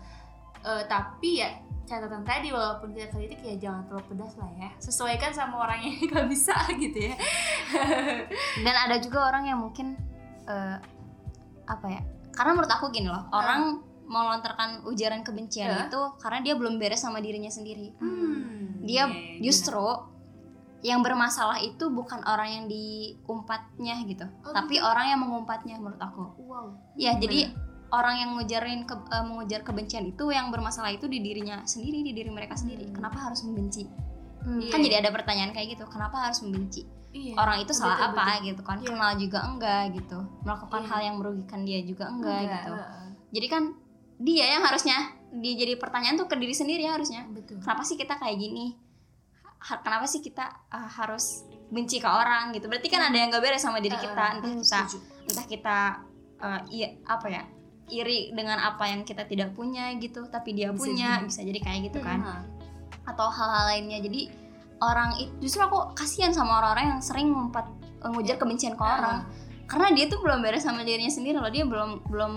Eh, 0.62 0.84
tapi 0.86 1.42
ya 1.42 1.50
catatan 1.84 2.22
tadi 2.22 2.50
walaupun 2.50 2.92
kita 2.92 3.10
kritik 3.10 3.40
ya 3.40 3.56
jangan 3.60 3.84
terlalu 3.86 4.06
pedas 4.10 4.34
lah 4.36 4.50
ya. 4.56 4.70
Sesuaikan 4.78 5.32
sama 5.32 5.60
orangnya 5.60 5.92
kalau 6.08 6.28
bisa 6.34 6.56
gitu 6.74 6.98
ya. 7.02 7.16
Dan 8.58 8.76
ada 8.80 8.96
juga 8.98 9.26
orang 9.26 9.44
yang 9.46 9.60
mungkin 9.60 9.98
eh, 10.44 10.78
apa 11.64 11.88
ya 11.88 12.02
karena 12.32 12.52
menurut 12.54 12.72
aku 12.72 12.90
gini 12.90 13.06
loh 13.06 13.28
orang 13.30 13.80
melontarkan 14.04 14.84
ujaran 14.86 15.22
kebencian 15.22 15.68
Ah. 15.68 15.88
itu 15.88 16.02
karena 16.18 16.40
dia 16.42 16.54
belum 16.56 16.76
beres 16.76 17.00
sama 17.00 17.20
dirinya 17.20 17.48
sendiri. 17.48 17.96
Hmm, 17.98 18.84
dia 18.84 19.08
iya, 19.08 19.40
justru 19.40 19.80
yang 20.82 21.00
bermasalah 21.00 21.60
itu 21.60 21.88
bukan 21.88 22.20
orang 22.26 22.50
yang 22.52 22.66
diumpatnya 22.66 24.02
gitu, 24.04 24.26
Oh, 24.42 24.50
tapi 24.50 24.82
orang 24.82 25.06
yang 25.08 25.20
mengumpatnya 25.22 25.78
menurut 25.78 26.02
aku. 26.02 26.26
wow 26.42 26.74
Ya, 26.98 27.14
jadi 27.16 27.54
orang 27.92 28.16
yang 28.24 28.30
ngejarin 28.40 28.88
ke, 28.88 28.96
eh, 28.96 29.26
mengejar 29.28 29.62
kebencian 29.68 30.08
itu 30.08 30.32
yang 30.32 30.48
bermasalah 30.50 30.96
itu 30.96 31.12
di 31.12 31.20
dirinya 31.20 31.68
sendiri, 31.68 32.02
di 32.08 32.12
diri 32.16 32.32
mereka 32.32 32.56
sendiri. 32.56 32.88
Hmm. 32.88 32.96
Kenapa 32.98 33.30
harus 33.30 33.44
membenci? 33.44 33.84
Iya. 34.42 34.72
Kan 34.74 34.80
jadi 34.82 34.96
ada 35.06 35.10
pertanyaan 35.14 35.52
kayak 35.54 35.78
gitu, 35.78 35.86
kenapa 35.92 36.18
harus 36.32 36.42
membenci? 36.42 36.88
Iya. 37.12 37.36
Orang 37.36 37.60
itu 37.60 37.76
Betul, 37.76 37.84
salah 37.84 38.00
betul. 38.00 38.12
apa 38.16 38.26
gitu 38.48 38.62
kan? 38.64 38.78
Iya. 38.80 38.88
Kenal 38.88 39.12
juga 39.20 39.40
enggak 39.44 39.84
gitu. 40.00 40.20
Melakukan 40.48 40.82
Iya. 40.82 40.90
hal 40.90 41.00
yang 41.04 41.16
merugikan 41.20 41.62
dia 41.68 41.80
juga 41.84 42.06
enggak, 42.08 42.40
Enggak, 42.40 42.64
gitu. 42.64 42.74
Jadi 43.32 43.48
kan 43.52 43.64
dia 44.22 44.46
yang 44.58 44.64
harusnya 44.64 44.98
dia 45.32 45.54
jadi 45.56 45.74
pertanyaan 45.76 46.16
tuh 46.16 46.28
ke 46.32 46.36
diri 46.40 46.56
sendiri 46.56 46.84
harusnya. 46.88 47.28
betul 47.32 47.60
Kenapa 47.60 47.84
sih 47.84 47.96
kita 48.00 48.16
kayak 48.16 48.38
gini? 48.40 48.76
Kenapa 49.62 50.10
sih 50.10 50.26
kita 50.26 50.48
uh, 50.74 50.90
harus 50.90 51.46
benci 51.70 52.02
ke 52.02 52.10
orang 52.10 52.50
gitu? 52.56 52.66
Berarti 52.66 52.90
kan 52.90 53.12
ada 53.12 53.16
yang 53.16 53.30
gak 53.30 53.44
beres 53.46 53.62
sama 53.62 53.78
diri 53.78 53.94
kita. 53.94 54.42
Entah 54.42 54.58
kita 54.58 54.80
entah 55.30 55.46
kita 55.46 55.78
uh, 56.42 56.60
iya 56.74 56.98
apa 57.06 57.28
ya 57.30 57.44
iri 57.92 58.32
dengan 58.32 58.58
apa 58.58 58.88
yang 58.88 59.04
kita 59.04 59.28
tidak 59.28 59.52
punya 59.52 59.92
gitu 60.00 60.24
tapi 60.32 60.56
dia 60.56 60.72
Bisa 60.72 60.80
punya 60.80 61.10
jadi. 61.20 61.28
bisa 61.28 61.42
jadi 61.44 61.60
kayak 61.60 61.80
gitu 61.92 62.00
kan. 62.00 62.20
Heeh. 62.24 62.44
atau 63.02 63.28
hal-hal 63.34 63.66
lainnya. 63.76 63.98
Jadi 64.00 64.30
orang 64.80 65.18
itu 65.18 65.34
justru 65.44 65.62
aku 65.62 65.92
kasihan 65.98 66.32
sama 66.32 66.62
orang-orang 66.62 66.96
yang 66.96 67.02
sering 67.02 67.34
ngumpat 67.34 67.66
uh, 68.02 68.10
ngujar 68.14 68.38
kebencian 68.38 68.78
ke 68.78 68.84
orang. 68.84 69.26
Karena 69.66 69.90
dia 69.92 70.06
tuh 70.08 70.22
belum 70.22 70.40
beres 70.46 70.64
sama 70.64 70.86
dirinya 70.86 71.10
sendiri 71.10 71.42
loh. 71.42 71.50
Dia 71.50 71.66
belum 71.66 72.06
belum 72.08 72.34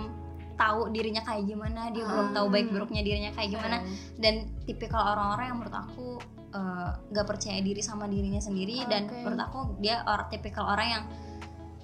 tahu 0.57 0.91
dirinya 0.95 1.21
kayak 1.21 1.45
gimana. 1.51 1.93
Dia 1.93 2.05
belum 2.07 2.33
tahu 2.33 2.47
baik 2.49 2.73
buruknya 2.73 3.03
dirinya 3.05 3.31
kayak 3.37 3.51
gimana. 3.55 3.77
Dan 4.17 4.49
tipikal 4.65 5.05
orang-orang 5.15 5.45
yang 5.53 5.57
menurut 5.61 5.77
aku 5.77 6.09
uh, 6.57 6.91
gak 7.13 7.27
percaya 7.29 7.61
diri 7.61 7.83
sama 7.85 8.09
dirinya 8.09 8.41
sendiri. 8.41 8.89
Dan 8.89 9.05
Oke. 9.11 9.21
menurut 9.21 9.41
aku 9.45 9.59
dia 9.85 10.01
orang 10.07 10.29
tipikal 10.33 10.65
orang 10.65 10.89
yang 10.89 11.03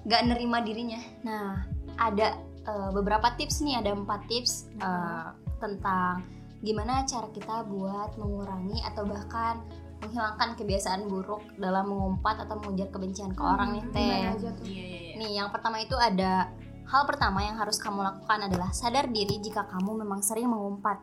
gak 0.09 0.21
nerima 0.25 0.57
dirinya. 0.65 0.97
Nah 1.21 1.69
ada 2.01 2.33
uh, 2.67 2.89
beberapa 2.93 3.33
tips 3.37 3.63
nih 3.65 3.81
ada 3.81 3.95
empat 3.95 4.21
tips 4.29 4.69
uh, 4.81 5.33
tentang 5.61 6.25
gimana 6.61 7.05
cara 7.09 7.29
kita 7.33 7.65
buat 7.65 8.17
mengurangi 8.21 8.85
atau 8.85 9.05
bahkan 9.05 9.61
menghilangkan 10.01 10.57
kebiasaan 10.57 11.05
buruk 11.05 11.45
dalam 11.61 11.89
mengumpat 11.89 12.41
atau 12.45 12.57
mengujar 12.57 12.89
kebencian 12.89 13.33
ke 13.37 13.41
orang 13.41 13.77
nih 13.77 13.85
teh 13.93 14.01
Iya, 14.01 14.33
iya, 14.33 14.51
iya. 14.65 15.13
Nih, 15.21 15.31
yang 15.37 15.53
pertama 15.53 15.77
itu 15.77 15.93
ada 15.93 16.49
hal 16.89 17.03
pertama 17.05 17.45
yang 17.45 17.55
harus 17.61 17.77
kamu 17.77 18.01
lakukan 18.01 18.49
adalah 18.49 18.73
sadar 18.73 19.07
diri 19.13 19.37
jika 19.37 19.69
kamu 19.69 20.01
memang 20.01 20.25
sering 20.25 20.49
mengumpat. 20.49 20.97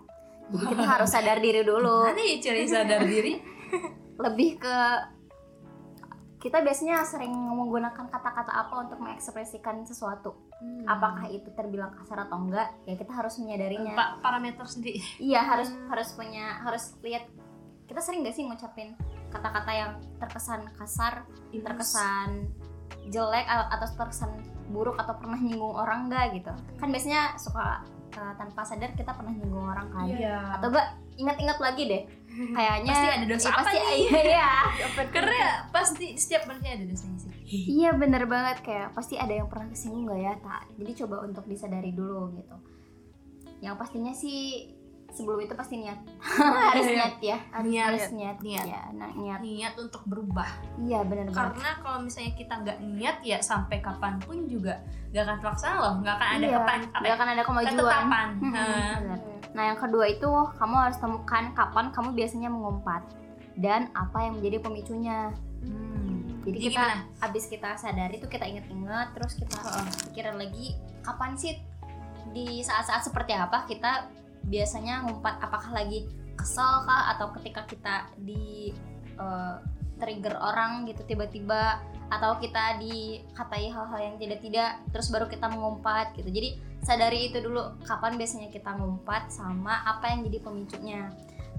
Jadi 0.51 0.64
kita 0.75 0.85
harus 0.99 1.11
sadar 1.14 1.38
diri 1.38 1.62
dulu. 1.62 2.11
Ada 2.11 2.23
ya 2.23 2.37
ciri 2.42 2.64
sadar 2.66 3.03
diri? 3.07 3.38
Lebih 4.25 4.59
ke 4.59 4.77
kita 6.38 6.62
biasanya 6.62 7.03
sering 7.03 7.35
menggunakan 7.35 8.07
kata-kata 8.07 8.53
apa 8.55 8.74
untuk 8.87 8.98
mengekspresikan 9.03 9.83
sesuatu. 9.83 10.38
Hmm. 10.62 10.87
Apakah 10.87 11.27
itu 11.31 11.51
terbilang 11.55 11.90
kasar 11.98 12.27
atau 12.31 12.38
enggak? 12.38 12.70
Ya 12.87 12.94
kita 12.94 13.11
harus 13.11 13.42
menyadarinya. 13.42 13.98
Pa- 13.98 14.22
parameter 14.22 14.62
sendiri. 14.66 15.03
Iya, 15.18 15.42
harus 15.42 15.74
harus 15.90 16.09
punya 16.14 16.62
harus 16.62 16.94
lihat 17.03 17.27
kita 17.90 17.98
sering 17.98 18.22
gak 18.22 18.37
sih 18.37 18.46
ngucapin 18.46 18.94
kata-kata 19.29 19.72
yang 19.74 19.92
terkesan 20.22 20.70
kasar, 20.77 21.27
terkesan 21.53 22.48
jelek 23.09 23.46
atau 23.48 23.87
terkesan 23.96 24.33
buruk 24.68 24.96
atau 25.01 25.16
pernah 25.16 25.40
nyinggung 25.40 25.72
orang 25.72 26.09
enggak 26.09 26.37
gitu 26.37 26.53
kan 26.77 26.88
biasanya 26.92 27.35
suka 27.40 27.83
uh, 28.18 28.33
tanpa 28.35 28.66
sadar 28.66 28.90
kita 28.98 29.14
pernah 29.14 29.31
nyinggung 29.31 29.62
orang 29.62 29.88
kan. 29.94 30.07
Iya. 30.11 30.59
atau 30.59 30.68
enggak 30.74 30.88
ingat-ingat 31.18 31.59
lagi 31.62 31.83
deh. 31.87 32.02
Kayaknya 32.59 32.92
Pasti 32.94 33.09
ada 33.11 33.26
dosa 33.26 33.48
iya, 33.48 33.54
apa 33.54 33.61
pasti 33.62 33.78
nih? 33.78 33.94
iya 33.98 34.20
iya. 34.26 34.50
Karena 35.14 35.40
pasti 35.70 36.07
setiap 36.18 36.42
manusia 36.50 36.70
ada 36.74 36.85
dosanya 36.87 37.18
sih. 37.22 37.33
iya 37.78 37.90
bener 37.94 38.22
banget. 38.26 38.57
Kayak 38.66 38.88
pasti 38.94 39.14
ada 39.14 39.35
yang 39.35 39.46
pernah 39.46 39.70
kesinggung 39.70 40.11
gak 40.11 40.20
ya? 40.20 40.33
Tak 40.42 40.62
jadi 40.78 40.92
coba 41.07 41.16
untuk 41.26 41.44
disadari 41.46 41.90
dulu 41.94 42.35
gitu. 42.35 42.57
Yang 43.59 43.74
pastinya 43.78 44.12
sih 44.14 44.70
sebelum 45.09 45.40
itu 45.40 45.53
pasti 45.53 45.81
niat 45.81 45.99
harus 46.71 46.87
niat 46.87 47.16
ya 47.18 47.38
Niat. 47.59 47.87
harus 47.90 48.07
niat 48.12 48.37
Niat. 48.38 48.66
ya 48.66 48.83
nah, 48.92 49.11
niat 49.11 49.40
Niat 49.40 49.75
untuk 49.75 50.03
berubah. 50.05 50.47
iya 50.79 51.03
banget 51.03 51.33
Karena 51.33 51.71
kalau 51.81 51.99
misalnya 52.01 52.33
kita 52.33 52.55
nggak 52.57 52.79
niat 52.85 53.16
ya 53.21 53.38
sampai 53.40 53.79
kapan 53.79 54.21
pun 54.21 54.47
juga 54.47 54.79
nggak 55.09 55.25
akan 55.25 55.37
terlaksana 55.40 55.77
loh. 55.79 55.94
Nggak 55.99 56.14
akan 56.14 56.29
ada 56.29 56.38
Iya, 56.38 56.53
kapan 56.55 56.79
apa 56.79 56.87
nggak 56.94 57.09
ya, 57.09 57.16
akan 57.16 57.29
ada 57.29 57.42
kemajuan 57.42 57.73
ketetapan. 57.75 58.29
Mm-mm, 58.38 58.53
Nah, 58.53 58.94
bener. 59.01 59.18
Nah, 59.49 59.62
yang 59.64 59.79
kedua 59.79 60.05
itu 60.07 60.31
kamu 60.55 60.75
harus 60.79 60.99
temukan 60.99 61.44
kapan 61.51 61.87
kamu 61.88 62.09
biasanya 62.12 62.49
mengumpat 62.49 63.03
dan 63.57 63.81
apa 63.92 64.18
yang 64.21 64.33
menjadi 64.37 64.57
pemicunya. 64.61 65.18
hmm. 65.64 65.99
Jadi, 66.38 66.55
Jadi 66.55 66.59
kita 66.71 66.81
gimana? 66.81 66.97
abis 67.23 67.44
kita 67.47 67.71
sadari 67.75 68.14
itu 68.14 68.25
kita 68.25 68.44
inget-inget 68.44 69.09
terus 69.11 69.33
kita 69.35 69.59
pikiran 70.07 70.37
lagi 70.37 70.66
kapan 71.01 71.33
sih 71.35 71.57
di 72.31 72.61
saat-saat 72.61 73.03
seperti 73.03 73.33
apa 73.33 73.64
kita 73.64 74.09
biasanya 74.49 75.07
ngumpat 75.07 75.39
apakah 75.45 75.71
lagi 75.71 76.09
kesel 76.35 76.85
kah 76.89 77.13
atau 77.17 77.31
ketika 77.39 77.67
kita 77.69 77.95
di 78.21 78.73
eh, 79.19 79.57
trigger 79.99 80.39
orang 80.39 80.87
gitu 80.87 81.03
tiba-tiba 81.05 81.83
atau 82.09 82.41
kita 82.41 82.81
dikatai 82.81 83.69
hal-hal 83.69 84.01
yang 84.01 84.17
tidak-tidak 84.17 84.81
terus 84.95 85.13
baru 85.13 85.29
kita 85.29 85.51
mengumpat 85.51 86.17
gitu. 86.17 86.31
Jadi 86.33 86.57
sadari 86.81 87.29
itu 87.29 87.45
dulu 87.45 87.77
kapan 87.85 88.17
biasanya 88.17 88.49
kita 88.49 88.79
ngumpat 88.81 89.29
sama 89.29 89.85
apa 89.85 90.09
yang 90.17 90.25
jadi 90.25 90.39
pemicunya. 90.41 91.03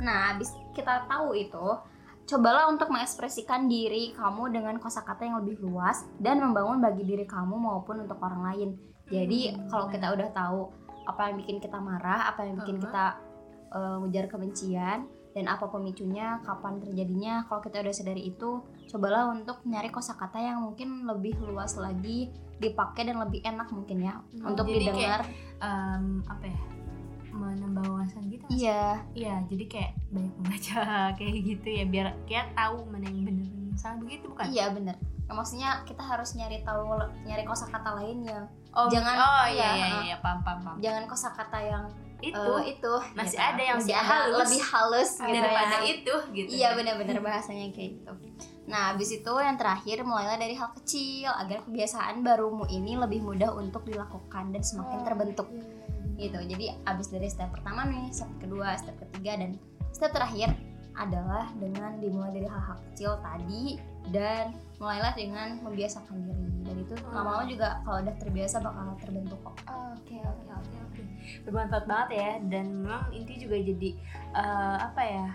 Nah 0.02 0.34
habis 0.34 0.50
kita 0.74 1.06
tahu 1.06 1.38
itu 1.38 1.68
cobalah 2.30 2.70
untuk 2.70 2.90
mengekspresikan 2.90 3.70
diri 3.70 4.14
kamu 4.18 4.54
dengan 4.54 4.78
kosakata 4.82 5.26
yang 5.26 5.42
lebih 5.42 5.62
luas 5.66 6.06
dan 6.18 6.42
membangun 6.42 6.82
bagi 6.82 7.06
diri 7.06 7.26
kamu 7.30 7.54
maupun 7.54 8.10
untuk 8.10 8.18
orang 8.22 8.42
lain. 8.54 8.70
Jadi 9.10 9.54
Hmm, 9.54 9.66
kalau 9.70 9.86
kita 9.90 10.14
udah 10.14 10.30
tahu 10.34 10.62
apa 11.10 11.28
yang 11.28 11.38
bikin 11.38 11.58
kita 11.58 11.78
marah 11.78 12.30
apa 12.30 12.46
yang 12.46 12.56
bikin 12.56 12.78
Uh-huh. 12.78 12.86
kita 12.86 13.06
eh, 13.70 13.96
ngejar 14.00 14.26
kebencian 14.28 15.00
dan 15.30 15.46
apa 15.46 15.66
pemicunya 15.68 16.42
kapan 16.42 16.78
terjadinya 16.80 17.46
kalau 17.46 17.60
kita 17.60 17.80
udah 17.80 17.92
sadari 17.92 18.28
itu 18.28 18.62
cobalah 18.88 19.30
untuk 19.30 19.62
nyari 19.64 19.88
kosakata 19.88 20.38
yang 20.38 20.62
mungkin 20.64 21.06
lebih 21.06 21.38
luas 21.40 21.74
lagi 21.76 22.30
dipakai 22.56 23.06
dan 23.06 23.18
lebih 23.20 23.42
enak 23.42 23.70
mungkin 23.70 24.02
ya 24.02 24.18
Hmm, 24.32 24.48
untuk 24.48 24.66
jadi 24.66 24.78
didengar 24.84 25.22
Em, 25.60 26.24
apa 26.26 26.46
ya? 26.46 26.60
Menambah 27.30 27.86
wawasan 27.86 28.26
gitu. 28.28 28.42
iya 28.50 29.06
Iya, 29.14 29.46
jadi 29.46 29.64
kayak 29.66 29.92
banyak 30.10 30.34
membaca 30.36 30.82
kayak 31.20 31.36
gitu 31.46 31.68
ya 31.70 31.84
biar 31.86 32.08
kayak 32.26 32.48
tahu 32.52 32.84
mana 32.86 33.06
yang 33.06 33.22
benar 33.24 33.48
salah 33.76 33.98
begitu 33.98 34.26
bukan? 34.28 34.50
iya 34.50 34.66
bener 34.70 34.98
Nah, 34.98 35.19
maksudnya 35.32 35.82
kita 35.84 36.02
harus 36.02 36.34
nyari 36.34 36.62
tahu 36.62 36.96
nyari 37.24 37.44
kosakata 37.44 37.94
lain 37.96 38.22
yang 38.24 38.46
Oh, 38.70 38.86
Jangan- 38.86 39.18
oh 39.18 39.46
iya 39.50 39.70
iya, 39.74 39.86
iya 39.88 40.00
iya, 40.06 40.18
paham 40.22 40.46
paham 40.46 40.62
paham. 40.62 40.78
jangan 40.78 41.04
kosakata 41.06 41.58
yang 41.58 41.90
Itu 42.20 42.38
eh, 42.60 42.76
itu 42.76 42.94
masih 43.16 43.34
gitu. 43.34 43.50
ada 43.50 43.62
yang 43.64 43.78
Masih 43.80 43.96
ada 43.96 44.06
halus. 44.06 44.40
lebih 44.44 44.62
halus 44.62 45.10
gitu 45.18 45.34
daripada 45.34 45.76
ya. 45.76 45.90
itu 45.90 46.16
gitu. 46.36 46.50
Iya 46.52 46.70
benar-benar 46.76 47.18
bahasanya 47.20 47.66
kayak 47.72 47.90
gitu. 47.98 48.12
Nah, 48.68 48.94
habis 48.94 49.10
itu 49.10 49.34
yang 49.34 49.58
terakhir 49.58 50.04
mulailah 50.04 50.38
dari 50.38 50.54
hal 50.54 50.70
kecil 50.76 51.32
agar 51.32 51.64
kebiasaan 51.64 52.22
barumu 52.22 52.68
ini 52.68 52.94
lebih 52.94 53.24
mudah 53.24 53.50
untuk 53.52 53.82
dilakukan 53.84 54.52
dan 54.52 54.62
semakin 54.62 55.02
terbentuk 55.02 55.48
gitu. 56.14 56.38
Jadi 56.38 56.66
habis 56.84 57.08
dari 57.08 57.26
step 57.26 57.50
pertama 57.50 57.88
nih, 57.88 58.12
step 58.12 58.30
kedua, 58.38 58.76
step 58.76 59.00
ketiga 59.00 59.40
dan 59.40 59.58
step 59.90 60.12
terakhir 60.12 60.54
adalah 60.94 61.50
dengan 61.56 61.98
dimulai 61.98 62.30
dari 62.30 62.46
hal-hal 62.46 62.78
kecil 62.86 63.18
tadi 63.20 63.80
dan 64.10 64.52
mulailah 64.78 65.14
dengan 65.14 65.60
membiasakan 65.62 66.18
diri. 66.24 66.46
Dan 66.64 66.76
itu 66.80 66.94
lama-lama 67.10 67.46
juga 67.46 67.82
kalau 67.84 68.00
udah 68.00 68.16
terbiasa 68.18 68.60
bakal 68.60 68.96
terbentuk 68.98 69.40
kok. 69.42 69.58
Oke 69.68 70.18
oke 70.18 70.46
oke 70.50 70.76
oke. 70.88 71.02
bermanfaat 71.46 71.86
banget 71.86 72.10
ya 72.18 72.30
dan 72.50 72.66
memang 72.74 73.04
inti 73.14 73.38
juga 73.38 73.56
jadi 73.56 73.90
eh, 74.34 74.78
apa 74.82 75.02
ya 75.02 75.26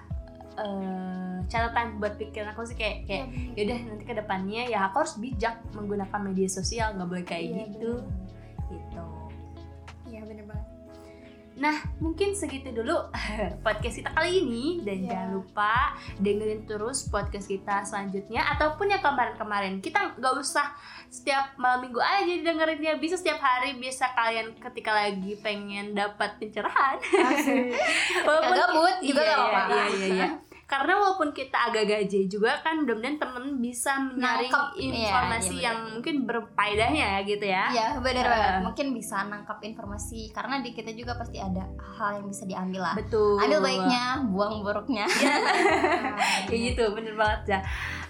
eh, 0.58 1.36
catatan 1.46 1.98
buat 1.98 2.14
pikiran 2.16 2.50
aku 2.50 2.66
sih 2.66 2.74
kayak 2.74 3.06
kayak 3.06 3.26
Iya, 3.26 3.30
bener. 3.30 3.54
yaudah 3.58 3.78
nanti 3.90 4.04
ke 4.04 4.14
depannya 4.14 4.62
ya 4.66 4.78
aku 4.88 4.96
harus 5.02 5.14
bijak 5.18 5.54
menggunakan 5.74 6.20
media 6.22 6.48
sosial 6.48 6.94
nggak 6.94 7.08
boleh 7.08 7.24
kayak 7.26 7.42
gitu 7.46 7.62
gitu 7.70 7.92
nah 11.54 11.76
mungkin 12.02 12.34
segitu 12.34 12.74
dulu 12.74 12.98
podcast 13.66 14.02
kita 14.02 14.10
kali 14.10 14.42
ini. 14.42 14.64
Dan 14.82 15.04
Iya. 15.04 15.10
jangan 15.10 15.28
lupa 15.36 15.74
dengerin 16.18 16.62
terus 16.66 17.06
podcast 17.06 17.46
kita 17.46 17.86
selanjutnya. 17.86 18.42
Ataupun 18.54 18.90
yang 18.90 18.98
kemarin-kemarin. 18.98 19.78
Kita 19.78 20.18
nggak 20.18 20.34
usah 20.38 20.74
setiap 21.06 21.54
malam 21.54 21.86
minggu 21.86 22.02
aja 22.02 22.34
dengerinnya. 22.42 22.98
Bisa 22.98 23.14
setiap 23.14 23.38
hari. 23.38 23.78
Bisa 23.78 24.10
kalian 24.12 24.54
ketika 24.58 24.90
lagi 24.90 25.38
pengen 25.38 25.94
dapat 25.94 26.38
pencerahan. 26.38 26.98
Gak 28.24 28.40
gabut 28.50 28.96
juga 29.00 29.22
iya, 29.22 29.34
gak 29.34 29.46
apa-apa. 29.46 29.74
Iya, 29.74 29.84
iya, 29.94 30.06
iya. 30.08 30.28
Karena 30.64 30.96
walaupun 30.96 31.30
kita 31.36 31.70
agak 31.70 31.84
gaje 31.86 32.26
juga 32.26 32.60
kan 32.64 32.82
mudah-mudahan 32.82 33.18
temen 33.20 33.44
bisa 33.60 34.00
menyaring 34.00 34.48
Nangkep, 34.48 34.66
iya, 34.80 34.92
informasi 34.92 35.54
iya, 35.60 35.64
yang 35.70 35.78
mungkin 35.98 36.16
berfaedahnya 36.24 37.04
ya 37.04 37.18
gitu 37.24 37.46
ya. 37.46 37.64
Iya 37.70 37.88
benar 38.00 38.24
banget. 38.26 38.60
Mungkin 38.66 38.86
bisa 38.96 39.16
nangkap 39.28 39.58
informasi 39.60 40.32
karena 40.32 40.64
di 40.64 40.72
kita 40.72 40.92
juga 40.96 41.20
pasti 41.20 41.38
ada 41.38 41.68
hal 41.98 42.22
yang 42.22 42.26
bisa 42.30 42.44
diambil 42.48 42.80
lah. 42.90 42.94
betul. 42.96 43.36
Ambil 43.40 43.60
baiknya, 43.60 44.04
buang 44.32 44.64
buruknya. 44.64 45.06
kayak 46.48 46.60
gitu 46.72 46.84
bener 46.94 47.14
banget 47.16 47.42
ya 47.56 47.60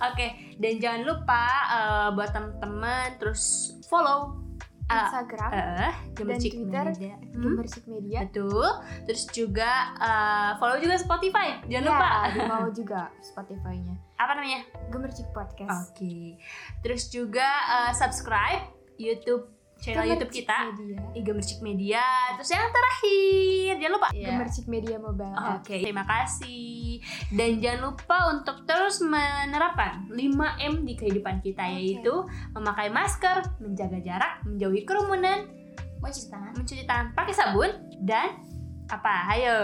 oke 0.03 0.27
dan 0.61 0.73
jangan 0.79 1.03
lupa 1.07 1.45
eh, 1.71 2.09
buat 2.15 2.31
temen-temen 2.31 3.07
terus 3.19 3.75
follow 3.89 4.44
Instagram 4.85 5.51
eh 5.51 5.93
Gemercik 6.13 6.53
Twitter. 6.53 6.85
Media. 6.87 7.15
Hmm, 7.33 7.57
Media. 7.87 8.19
Betul. 8.23 8.67
Terus 9.05 9.23
juga 9.29 9.71
eh, 9.97 10.51
follow 10.57 10.77
juga 10.77 10.97
Spotify. 10.97 11.47
Jangan 11.65 11.73
Ya, 11.73 11.81
lupa. 11.81 12.09
di 12.29 12.41
bawah 12.53 12.71
juga 12.71 13.01
Spotify-nya. 13.19 13.95
Apa 14.17 14.33
namanya? 14.35 14.61
Gemercik 14.89 15.29
Podcast. 15.31 15.91
Oke. 15.91 16.37
Terus 16.81 17.09
juga 17.09 17.49
eh, 17.49 17.93
subscribe 17.93 18.69
YouTube 18.95 19.49
channel 19.85 20.05
YouTube 20.07 20.33
Gemercik 20.33 20.41
kita 20.41 20.59
Media 20.67 21.01
di 21.13 21.21
Gemercik 21.21 21.59
Media 21.61 22.05
terus 22.35 22.49
yang 22.49 22.67
terakhir 22.67 23.73
jangan 23.77 23.93
lupa 23.93 24.09
Iya. 24.11 24.27
Gemercik 24.31 24.67
Media 24.67 24.97
Mobile. 24.97 25.37
Oke, 25.55 25.75
terima 25.77 26.05
kasih. 26.05 27.03
Dan 27.29 27.59
jangan 27.59 27.81
lupa 27.85 28.19
untuk 28.31 28.63
terus 28.65 29.03
menerapkan 29.03 30.07
5M 30.09 30.75
di 30.83 30.95
kehidupan 30.95 31.41
kita 31.41 31.65
Oke. 31.65 31.75
yaitu 31.75 32.15
memakai 32.53 32.89
masker, 32.89 33.45
menjaga 33.59 33.99
jarak, 34.01 34.33
menjauhi 34.45 34.83
kerumunan, 34.83 35.51
Mau 35.99 36.09
cuci 36.09 36.29
tangan? 36.29 36.53
mencuci 36.55 36.85
tangan 36.85 37.07
pakai 37.13 37.35
sabun 37.35 37.71
dan 38.01 38.41
apa? 38.87 39.33
Ayo, 39.33 39.57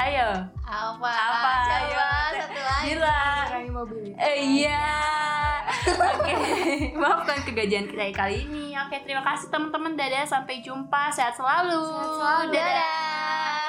ayo. 0.00 0.28
Apa? 0.60 1.06
Apa? 1.08 1.50
Coba 1.62 1.80
Ayo. 1.80 2.08
satu 2.36 2.60
lagi. 2.60 2.84
Gila. 2.90 3.22
Kurangi 3.46 3.70
mobil. 3.70 4.02
Eh, 4.12 4.34
iya. 4.58 4.82
Oke, 5.64 6.34
maafkan 6.96 7.38
kegajian 7.44 7.88
kita 7.88 8.12
kali 8.12 8.44
ini. 8.44 8.76
Oke, 8.76 9.00
terima 9.04 9.24
kasih 9.24 9.48
teman-teman. 9.48 9.96
Dadah, 9.96 10.24
sampai 10.28 10.60
jumpa. 10.60 11.08
Sehat 11.12 11.36
selalu. 11.36 11.80
Sehat 11.80 12.10
selalu. 12.20 12.52
Dadah. 12.52 13.63